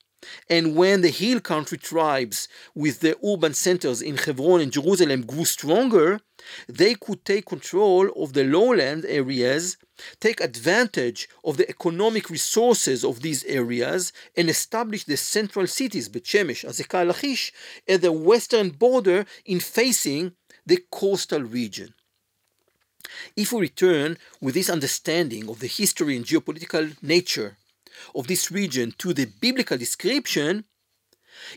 and 0.49 0.75
when 0.75 1.03
the 1.03 1.11
hill 1.11 1.41
country 1.41 1.77
tribes 1.77 2.49
with 2.75 3.01
their 3.01 3.17
urban 3.23 3.53
centers 3.53 4.01
in 4.01 4.17
Hebron 4.17 4.63
and 4.63 4.73
Jerusalem 4.73 5.27
grew 5.27 5.45
stronger, 5.45 6.21
they 6.67 6.95
could 6.95 7.23
take 7.27 7.45
control 7.45 8.09
of 8.17 8.33
the 8.33 8.45
lowland 8.45 9.05
areas, 9.07 9.77
take 10.21 10.41
advantage 10.41 11.29
of 11.45 11.59
the 11.59 11.69
economic 11.69 12.31
resources 12.31 13.05
of 13.05 13.21
these 13.21 13.45
areas, 13.45 14.11
and 14.39 14.49
establish 14.49 15.05
the 15.05 15.19
central 15.19 15.67
cities, 15.67 16.09
Bet 16.09 16.25
Shemesh, 16.25 16.65
Azekah, 16.65 17.07
Lachish, 17.09 17.53
at 17.87 18.01
the 18.01 18.11
western 18.11 18.71
border 18.71 19.27
in 19.45 19.61
facing 19.61 20.33
the 20.65 20.79
coastal 20.91 21.43
region. 21.43 21.93
If 23.37 23.53
we 23.53 23.61
return 23.61 24.19
with 24.41 24.55
this 24.55 24.71
understanding 24.71 25.49
of 25.49 25.61
the 25.61 25.67
history 25.67 26.17
and 26.17 26.25
geopolitical 26.25 26.97
nature 27.03 27.57
of 28.15 28.27
this 28.27 28.51
region 28.51 28.93
to 28.99 29.13
the 29.13 29.27
biblical 29.27 29.79
description, 29.79 30.65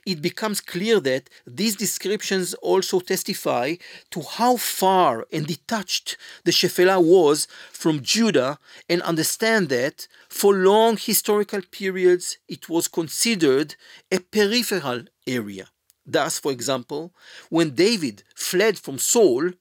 it 0.05 0.21
becomes 0.21 0.61
clear 0.61 0.99
that 1.01 1.29
these 1.45 1.75
descriptions 1.75 2.53
also 2.55 2.99
testify 2.99 3.75
to 4.11 4.21
how 4.21 4.57
far 4.57 5.25
and 5.31 5.45
detached 5.47 6.17
the 6.43 6.51
Shephelah 6.51 7.03
was 7.03 7.47
from 7.71 8.01
Judah 8.01 8.59
and 8.89 9.01
understand 9.03 9.69
that 9.69 10.07
for 10.29 10.53
long 10.53 10.97
historical 10.97 11.61
periods 11.71 12.37
it 12.47 12.69
was 12.69 12.87
considered 12.87 13.75
a 14.11 14.19
peripheral 14.19 15.03
area. 15.25 15.67
Thus, 16.05 16.39
for 16.39 16.51
example, 16.51 17.13
when 17.49 17.75
David 17.75 18.23
fled 18.35 18.79
from 18.79 18.97
Saul, 18.97 19.51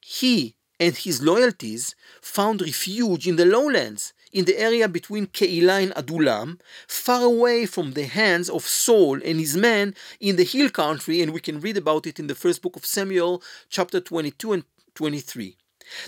he 0.00 0.56
and 0.80 0.96
his 0.96 1.22
loyalties 1.22 1.94
found 2.20 2.62
refuge 2.62 3.26
in 3.26 3.36
the 3.36 3.44
lowlands 3.44 4.12
in 4.32 4.44
the 4.44 4.58
area 4.58 4.88
between 4.88 5.26
Keilah 5.26 5.82
and 5.82 5.92
Adullam, 5.96 6.58
far 6.86 7.22
away 7.22 7.66
from 7.66 7.92
the 7.92 8.04
hands 8.04 8.48
of 8.50 8.66
Saul 8.66 9.20
and 9.24 9.40
his 9.40 9.56
men 9.56 9.94
in 10.20 10.36
the 10.36 10.44
hill 10.44 10.68
country, 10.70 11.22
and 11.22 11.32
we 11.32 11.40
can 11.40 11.60
read 11.60 11.76
about 11.76 12.06
it 12.06 12.18
in 12.18 12.26
the 12.26 12.34
first 12.34 12.62
book 12.62 12.76
of 12.76 12.84
Samuel, 12.84 13.42
chapter 13.70 14.00
22 14.00 14.52
and 14.52 14.64
23. 14.94 15.56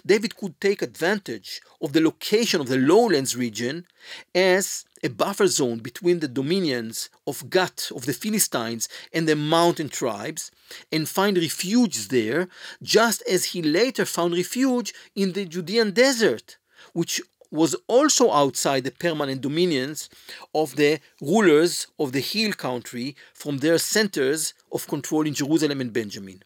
David 0.05 0.37
could 0.37 0.61
take 0.61 0.83
advantage 0.83 1.61
of 1.81 1.93
the 1.93 2.01
location 2.01 2.61
of 2.61 2.69
the 2.69 2.79
lowlands 2.79 3.37
region 3.37 3.87
as 4.35 4.85
a 5.03 5.09
buffer 5.09 5.47
zone 5.47 5.79
between 5.79 6.21
the 6.21 6.29
dominions 6.29 7.09
of 7.27 7.49
Gat 7.51 7.91
of 7.95 8.07
the 8.07 8.13
Philistines 8.13 8.89
and 9.13 9.27
the 9.27 9.37
mountain 9.37 9.89
tribes 9.89 10.51
and 10.93 11.09
find 11.09 11.37
refuge 11.37 12.09
there, 12.09 12.49
just 12.83 13.23
as 13.23 13.47
he 13.47 13.63
later 13.63 14.05
found 14.05 14.35
refuge 14.35 14.93
in 15.15 15.33
the 15.33 15.45
Judean 15.45 15.93
desert, 15.93 16.59
which 16.93 17.21
was 17.51 17.75
also 17.89 18.31
outside 18.31 18.85
the 18.85 18.93
permanent 18.93 19.41
dominions 19.41 20.09
of 20.55 20.77
the 20.77 21.01
rulers 21.21 21.89
of 21.99 22.13
the 22.13 22.21
hill 22.21 22.53
country 22.53 23.17
from 23.35 23.59
their 23.59 23.79
centers 23.79 24.55
of 24.71 24.87
control 24.87 25.27
in 25.27 25.35
Jerusalem 25.35 25.81
and 25.81 25.93
Benjamin. 25.93 26.43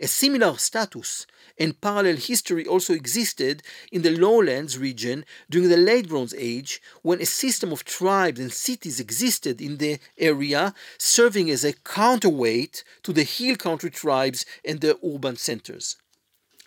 A 0.00 0.06
similar 0.06 0.58
status 0.58 1.26
and 1.58 1.80
parallel 1.80 2.16
history 2.16 2.66
also 2.66 2.92
existed 2.92 3.62
in 3.90 4.02
the 4.02 4.10
lowlands 4.10 4.76
region 4.76 5.24
during 5.48 5.70
the 5.70 5.76
late 5.76 6.08
Bronze 6.08 6.34
Age 6.34 6.82
when 7.02 7.20
a 7.20 7.26
system 7.26 7.72
of 7.72 7.84
tribes 7.84 8.38
and 8.38 8.52
cities 8.52 9.00
existed 9.00 9.60
in 9.60 9.78
the 9.78 9.98
area, 10.18 10.74
serving 10.98 11.50
as 11.50 11.64
a 11.64 11.72
counterweight 11.72 12.84
to 13.04 13.12
the 13.12 13.22
hill 13.22 13.56
country 13.56 13.90
tribes 13.90 14.44
and 14.64 14.80
their 14.80 14.96
urban 15.02 15.36
centers. 15.36 15.96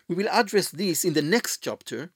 We 0.08 0.16
will 0.16 0.30
address 0.30 0.70
this 0.70 1.06
in 1.06 1.14
the 1.14 1.22
next 1.22 1.58
chapter 1.58 2.12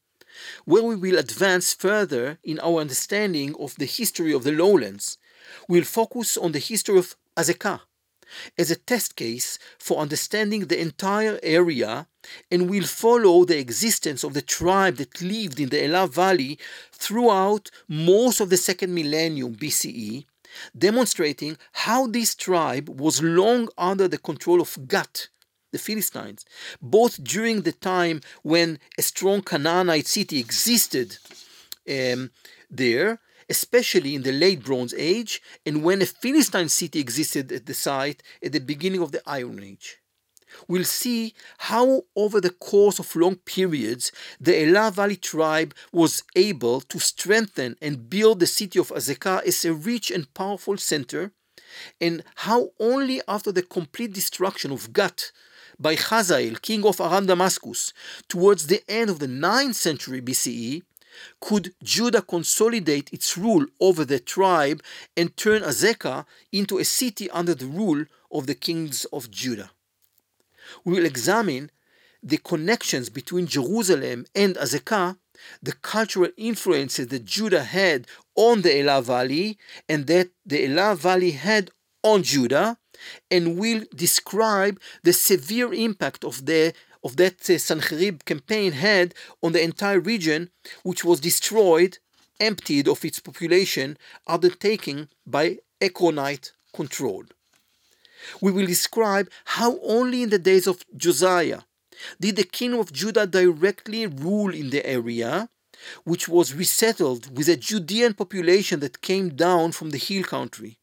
where 0.65 0.83
we 0.83 0.95
will 0.95 1.19
advance 1.19 1.75
further 1.75 2.39
in 2.43 2.59
our 2.59 2.79
understanding 2.79 3.55
of 3.59 3.75
the 3.75 3.85
history 3.85 4.33
of 4.33 4.43
the 4.43 4.51
lowlands. 4.51 5.19
We'll 5.67 5.83
focus 5.83 6.37
on 6.37 6.53
the 6.53 6.59
history 6.59 6.97
of 6.97 7.15
Azekah 7.37 7.81
as 8.57 8.71
a 8.71 8.75
test 8.75 9.15
case 9.15 9.59
for 9.77 9.99
understanding 9.99 10.65
the 10.65 10.79
entire 10.79 11.39
area 11.43 12.07
and 12.49 12.69
will 12.69 12.83
follow 12.83 13.45
the 13.45 13.59
existence 13.59 14.23
of 14.23 14.33
the 14.33 14.41
tribe 14.41 14.95
that 14.97 15.21
lived 15.21 15.59
in 15.59 15.69
the 15.69 15.83
Elah 15.83 16.07
Valley 16.07 16.57
throughout 16.91 17.69
most 17.87 18.39
of 18.39 18.49
the 18.49 18.57
second 18.57 18.93
millennium 18.93 19.55
BCE, 19.55 20.25
demonstrating 20.77 21.57
how 21.73 22.07
this 22.07 22.35
tribe 22.35 22.89
was 22.89 23.21
long 23.21 23.69
under 23.77 24.07
the 24.07 24.17
control 24.17 24.61
of 24.61 24.87
Gat, 24.87 25.27
the 25.71 25.79
Philistines, 25.79 26.45
both 26.81 27.21
during 27.23 27.61
the 27.61 27.71
time 27.71 28.21
when 28.43 28.79
a 28.97 29.01
strong 29.01 29.41
Canaanite 29.41 30.07
city 30.07 30.39
existed 30.39 31.17
um, 31.89 32.31
there, 32.69 33.19
especially 33.49 34.15
in 34.15 34.23
the 34.23 34.31
late 34.31 34.63
Bronze 34.63 34.93
Age, 34.95 35.41
and 35.65 35.83
when 35.83 36.01
a 36.01 36.05
Philistine 36.05 36.69
city 36.69 36.99
existed 36.99 37.51
at 37.51 37.65
the 37.65 37.73
site 37.73 38.23
at 38.43 38.51
the 38.51 38.59
beginning 38.59 39.01
of 39.01 39.11
the 39.11 39.21
Iron 39.25 39.63
Age. 39.63 39.99
we'll 40.67 40.83
see 40.83 41.33
how, 41.57 42.03
over 42.15 42.39
the 42.39 42.49
course 42.49 42.99
of 42.99 43.15
long 43.15 43.35
periods, 43.37 44.11
the 44.39 44.63
Elah 44.63 44.91
Valley 44.91 45.15
tribe 45.15 45.73
was 45.91 46.23
able 46.35 46.81
to 46.81 46.99
strengthen 46.99 47.75
and 47.81 48.09
build 48.09 48.39
the 48.39 48.47
city 48.47 48.79
of 48.79 48.89
Azekah 48.89 49.43
as 49.45 49.65
a 49.65 49.73
rich 49.73 50.11
and 50.11 50.31
powerful 50.33 50.77
center, 50.77 51.31
and 51.99 52.23
how 52.35 52.69
only 52.79 53.21
after 53.27 53.51
the 53.51 53.63
complete 53.63 54.13
destruction 54.13 54.71
of 54.71 54.93
Gat 54.93 55.31
by 55.79 55.95
Hazael, 55.95 56.55
king 56.61 56.85
of 56.85 57.01
Aram 57.01 57.25
Damascus, 57.25 57.93
towards 58.27 58.67
the 58.67 58.81
end 58.87 59.09
of 59.09 59.19
the 59.19 59.27
9th 59.27 59.75
century 59.75 60.21
BCE, 60.21 60.83
could 61.39 61.73
Judah 61.83 62.21
consolidate 62.21 63.11
its 63.11 63.37
rule 63.37 63.65
over 63.79 64.05
the 64.05 64.19
tribe 64.19 64.81
and 65.15 65.35
turn 65.37 65.61
Azekah 65.61 66.25
into 66.51 66.77
a 66.79 66.85
city 66.85 67.29
under 67.29 67.55
the 67.55 67.65
rule 67.65 68.05
of 68.31 68.47
the 68.47 68.55
kings 68.55 69.05
of 69.05 69.29
Judah. 69.31 69.71
We 70.83 70.93
will 70.93 71.05
examine 71.05 71.71
the 72.21 72.37
connections 72.37 73.09
between 73.09 73.47
Jerusalem 73.47 74.25
and 74.33 74.55
Azekah, 74.55 75.17
the 75.61 75.73
cultural 75.73 76.29
influences 76.37 77.07
that 77.07 77.25
Judah 77.25 77.63
had 77.63 78.07
on 78.35 78.61
the 78.61 78.79
Elah 78.79 79.01
Valley 79.01 79.57
and 79.89 80.07
that 80.07 80.29
the 80.45 80.65
Elah 80.65 80.95
Valley 80.95 81.31
had 81.31 81.71
on 82.03 82.21
Judah, 82.21 82.77
and 83.31 83.57
will 83.57 83.83
describe 83.95 84.79
the 85.03 85.13
severe 85.13 85.73
impact 85.73 86.23
of 86.23 86.45
the 86.45 86.73
of 87.03 87.17
that 87.17 87.49
uh, 87.49 88.11
campaign 88.25 88.71
had 88.71 89.13
on 89.41 89.51
the 89.51 89.61
entire 89.61 89.99
region, 89.99 90.49
which 90.83 91.03
was 91.03 91.19
destroyed, 91.19 91.97
emptied 92.39 92.87
of 92.87 93.03
its 93.05 93.19
population, 93.19 93.97
undertaken 94.27 95.09
by 95.25 95.59
Ekronite 95.81 96.51
control. 96.73 97.23
We 98.41 98.51
will 98.51 98.65
describe 98.65 99.29
how 99.45 99.79
only 99.81 100.23
in 100.23 100.29
the 100.29 100.39
days 100.39 100.67
of 100.67 100.83
Josiah 100.95 101.61
did 102.19 102.37
the 102.37 102.43
king 102.43 102.73
of 102.73 102.93
Judah 102.93 103.27
directly 103.27 104.07
rule 104.07 104.53
in 104.53 104.69
the 104.69 104.85
area, 104.85 105.49
which 106.03 106.27
was 106.27 106.53
resettled 106.53 107.37
with 107.37 107.49
a 107.49 107.57
Judean 107.57 108.13
population 108.13 108.79
that 108.79 109.01
came 109.01 109.29
down 109.29 109.73
from 109.73 109.89
the 109.89 109.97
hill 109.97 110.23
country. 110.23 110.77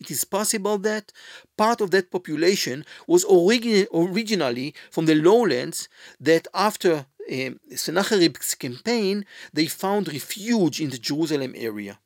It 0.00 0.10
is 0.10 0.24
possible 0.24 0.78
that 0.78 1.12
part 1.56 1.80
of 1.82 1.90
that 1.90 2.10
population 2.10 2.86
was 3.06 3.24
origi- 3.24 3.86
originally 3.92 4.74
from 4.90 5.06
the 5.06 5.14
lowlands, 5.14 5.88
that 6.18 6.48
after 6.54 7.06
uh, 7.30 7.50
Sennacherib's 7.74 8.54
campaign, 8.54 9.26
they 9.52 9.66
found 9.66 10.08
refuge 10.08 10.80
in 10.80 10.90
the 10.90 10.98
Jerusalem 10.98 11.54
area. 11.56 11.98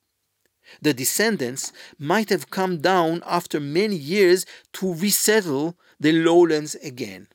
The 0.82 0.92
descendants 0.92 1.72
might 1.98 2.30
have 2.30 2.50
come 2.50 2.78
down 2.78 3.22
after 3.24 3.60
many 3.60 3.96
years 3.96 4.44
to 4.74 4.94
resettle 4.94 5.76
the 6.00 6.12
lowlands 6.12 6.74
again. 6.76 7.28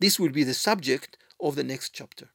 This 0.00 0.20
will 0.20 0.30
be 0.30 0.44
the 0.44 0.54
subject 0.54 1.16
of 1.40 1.54
the 1.54 1.64
next 1.64 1.94
chapter. 1.94 2.28